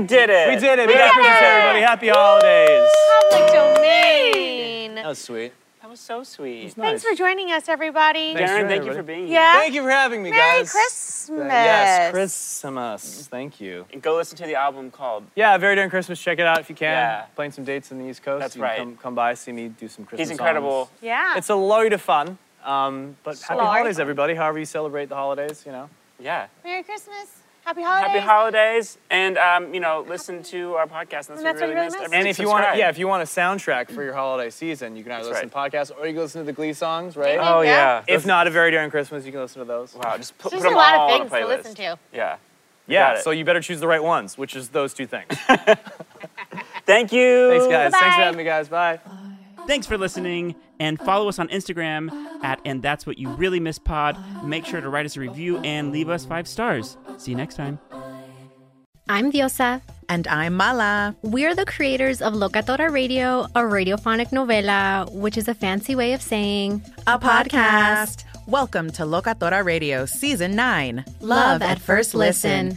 We 0.00 0.06
did 0.06 0.30
it. 0.30 0.48
We 0.48 0.56
did 0.56 0.78
it. 0.78 0.86
We 0.88 0.94
Merry 0.94 0.98
got 1.08 1.12
Christmas, 1.14 1.36
it. 1.40 1.44
everybody. 1.44 1.80
Happy 1.82 2.08
holidays. 2.08 2.90
Public 3.30 3.52
domain. 3.52 4.94
That 4.94 5.06
was 5.06 5.18
sweet. 5.18 5.52
That 5.52 5.82
That 5.82 5.90
was 5.90 6.00
so 6.00 6.22
sweet. 6.22 6.72
Thanks 6.72 7.04
for 7.04 7.14
joining 7.14 7.52
us, 7.52 7.68
everybody. 7.68 8.32
Thanks 8.32 8.50
Darren, 8.50 8.66
thank 8.68 8.84
you 8.86 8.94
for 8.94 9.02
being 9.02 9.26
here. 9.26 9.34
Yeah. 9.34 9.58
Thank 9.58 9.74
you 9.74 9.82
for 9.82 9.90
having 9.90 10.22
me, 10.22 10.30
Merry 10.30 10.40
guys. 10.40 10.74
Merry 10.74 10.86
Christmas. 10.86 11.48
Yes, 11.52 12.12
Christmas. 12.12 13.28
Thank 13.28 13.60
you. 13.60 13.84
And 13.92 14.00
go 14.00 14.16
listen 14.16 14.38
to 14.38 14.44
the 14.46 14.54
album 14.54 14.90
called. 14.90 15.24
Yeah, 15.34 15.58
very 15.58 15.76
Darren 15.76 15.90
Crissmas. 15.90 16.18
Check 16.22 16.38
it 16.38 16.46
out 16.46 16.60
if 16.60 16.70
you 16.70 16.74
can. 16.76 16.92
Yeah. 16.92 17.24
Playing 17.34 17.52
some 17.52 17.64
dates 17.64 17.90
in 17.92 17.98
the 17.98 18.06
East 18.08 18.22
Coast. 18.22 18.40
That's 18.40 18.56
You 18.56 18.62
can 18.62 18.68
right. 18.70 18.78
Come, 18.78 18.96
come 18.96 19.14
by, 19.14 19.34
see 19.34 19.52
me 19.52 19.68
do 19.68 19.86
some 19.88 20.06
Christmas. 20.06 20.28
He's 20.28 20.30
incredible. 20.30 20.86
songs. 20.86 20.98
Yeah. 21.02 21.36
It's 21.36 21.50
a 21.50 21.54
load 21.54 21.92
of 21.92 22.00
fun. 22.00 22.38
Um, 22.64 23.16
but 23.22 23.38
happy 23.40 23.60
holidays, 23.60 23.98
everybody. 23.98 24.34
However 24.34 24.58
you 24.58 24.64
celebrate 24.64 25.10
the 25.10 25.16
holidays, 25.16 25.62
you 25.66 25.72
know. 25.72 25.90
Yeah. 26.18 26.46
Merry 26.64 26.84
Christmas. 26.84 27.39
Happy 27.64 27.82
holidays. 27.82 28.06
Happy 28.10 28.18
holidays, 28.26 28.98
and 29.10 29.38
um, 29.38 29.72
you 29.74 29.80
know, 29.80 30.04
listen 30.08 30.42
to 30.44 30.74
our 30.74 30.86
podcast. 30.86 31.10
That's, 31.10 31.28
And 31.28 31.36
what 31.38 31.44
that's 31.44 31.60
we 31.60 31.66
what 31.66 31.68
really 31.68 31.74
really 31.74 31.84
missed. 31.86 31.98
missed. 32.00 32.14
And 32.14 32.26
if 32.28 32.38
you 32.38 32.48
want, 32.48 32.76
yeah, 32.76 32.88
if 32.88 32.98
you 32.98 33.06
want 33.06 33.22
a 33.22 33.26
soundtrack 33.26 33.90
for 33.90 34.02
your 34.02 34.14
holiday 34.14 34.50
season, 34.50 34.96
you 34.96 35.02
can 35.04 35.12
either 35.12 35.24
That's 35.30 35.44
listen 35.44 35.50
to 35.50 35.56
podcasts 35.56 35.90
or 35.96 36.06
you 36.06 36.14
can 36.14 36.22
listen 36.22 36.40
to 36.40 36.44
the 36.46 36.52
Glee 36.52 36.72
songs, 36.72 37.16
right? 37.16 37.38
Oh 37.40 37.60
yeah. 37.60 38.02
If 38.08 38.26
not, 38.26 38.46
a 38.46 38.50
very 38.50 38.72
Darren 38.72 38.90
Crissmas, 38.90 39.24
you 39.24 39.30
can 39.32 39.40
listen 39.42 39.60
to 39.60 39.66
those. 39.66 39.94
Wow, 39.94 40.16
just 40.16 40.36
put, 40.38 40.50
There's 40.50 40.62
put 40.62 40.68
a 40.68 40.70
them 40.70 40.78
lot 40.78 40.94
all 40.94 41.08
of 41.14 41.20
on 41.20 41.26
a 41.26 41.30
things 41.30 41.42
to 41.42 41.46
listen 41.48 41.74
to. 41.76 41.98
Yeah. 42.12 42.36
Yeah, 42.86 43.20
so 43.20 43.30
you 43.30 43.44
better 43.44 43.60
choose 43.60 43.78
the 43.78 43.86
right 43.86 44.02
ones, 44.02 44.36
which 44.36 44.56
is 44.56 44.70
those 44.70 44.92
two 44.94 45.06
things. 45.06 45.28
Thank 46.86 47.12
you. 47.12 47.50
Thanks, 47.50 47.66
guys. 47.66 47.92
Thanks 47.92 48.00
Bye-bye. 48.00 48.00
for 48.00 48.22
having 48.22 48.38
me, 48.38 48.44
guys. 48.44 48.68
Bye. 48.68 48.98
Thanks 49.68 49.86
for 49.86 49.96
listening, 49.96 50.56
and 50.80 50.98
follow 50.98 51.28
us 51.28 51.38
on 51.38 51.46
Instagram 51.48 52.10
at 52.42 52.60
And 52.64 52.82
That's 52.82 53.06
What 53.06 53.18
You 53.18 53.28
Really 53.28 53.60
Miss 53.60 53.78
Pod. 53.78 54.18
Make 54.44 54.64
sure 54.64 54.80
to 54.80 54.88
write 54.88 55.06
us 55.06 55.16
a 55.16 55.20
review 55.20 55.58
and 55.58 55.92
leave 55.92 56.08
us 56.08 56.24
five 56.24 56.48
stars. 56.48 56.96
See 57.18 57.30
you 57.30 57.36
next 57.36 57.54
time. 57.54 57.78
I'm 59.08 59.30
Diosa. 59.30 59.82
And 60.08 60.26
I'm 60.26 60.54
Mala. 60.54 61.14
We're 61.22 61.54
the 61.54 61.64
creators 61.64 62.20
of 62.20 62.32
Locatora 62.32 62.90
Radio, 62.90 63.42
a 63.54 63.60
radiophonic 63.60 64.30
novela, 64.30 65.12
which 65.12 65.36
is 65.36 65.46
a 65.46 65.54
fancy 65.54 65.94
way 65.94 66.14
of 66.14 66.22
saying 66.22 66.82
A 67.06 67.18
podcast. 67.18 68.24
Welcome 68.48 68.90
to 68.92 69.02
Locatora 69.02 69.64
Radio 69.64 70.06
Season 70.06 70.56
9 70.56 71.04
Love 71.20 71.62
at 71.62 71.80
First 71.80 72.14
Listen. 72.14 72.76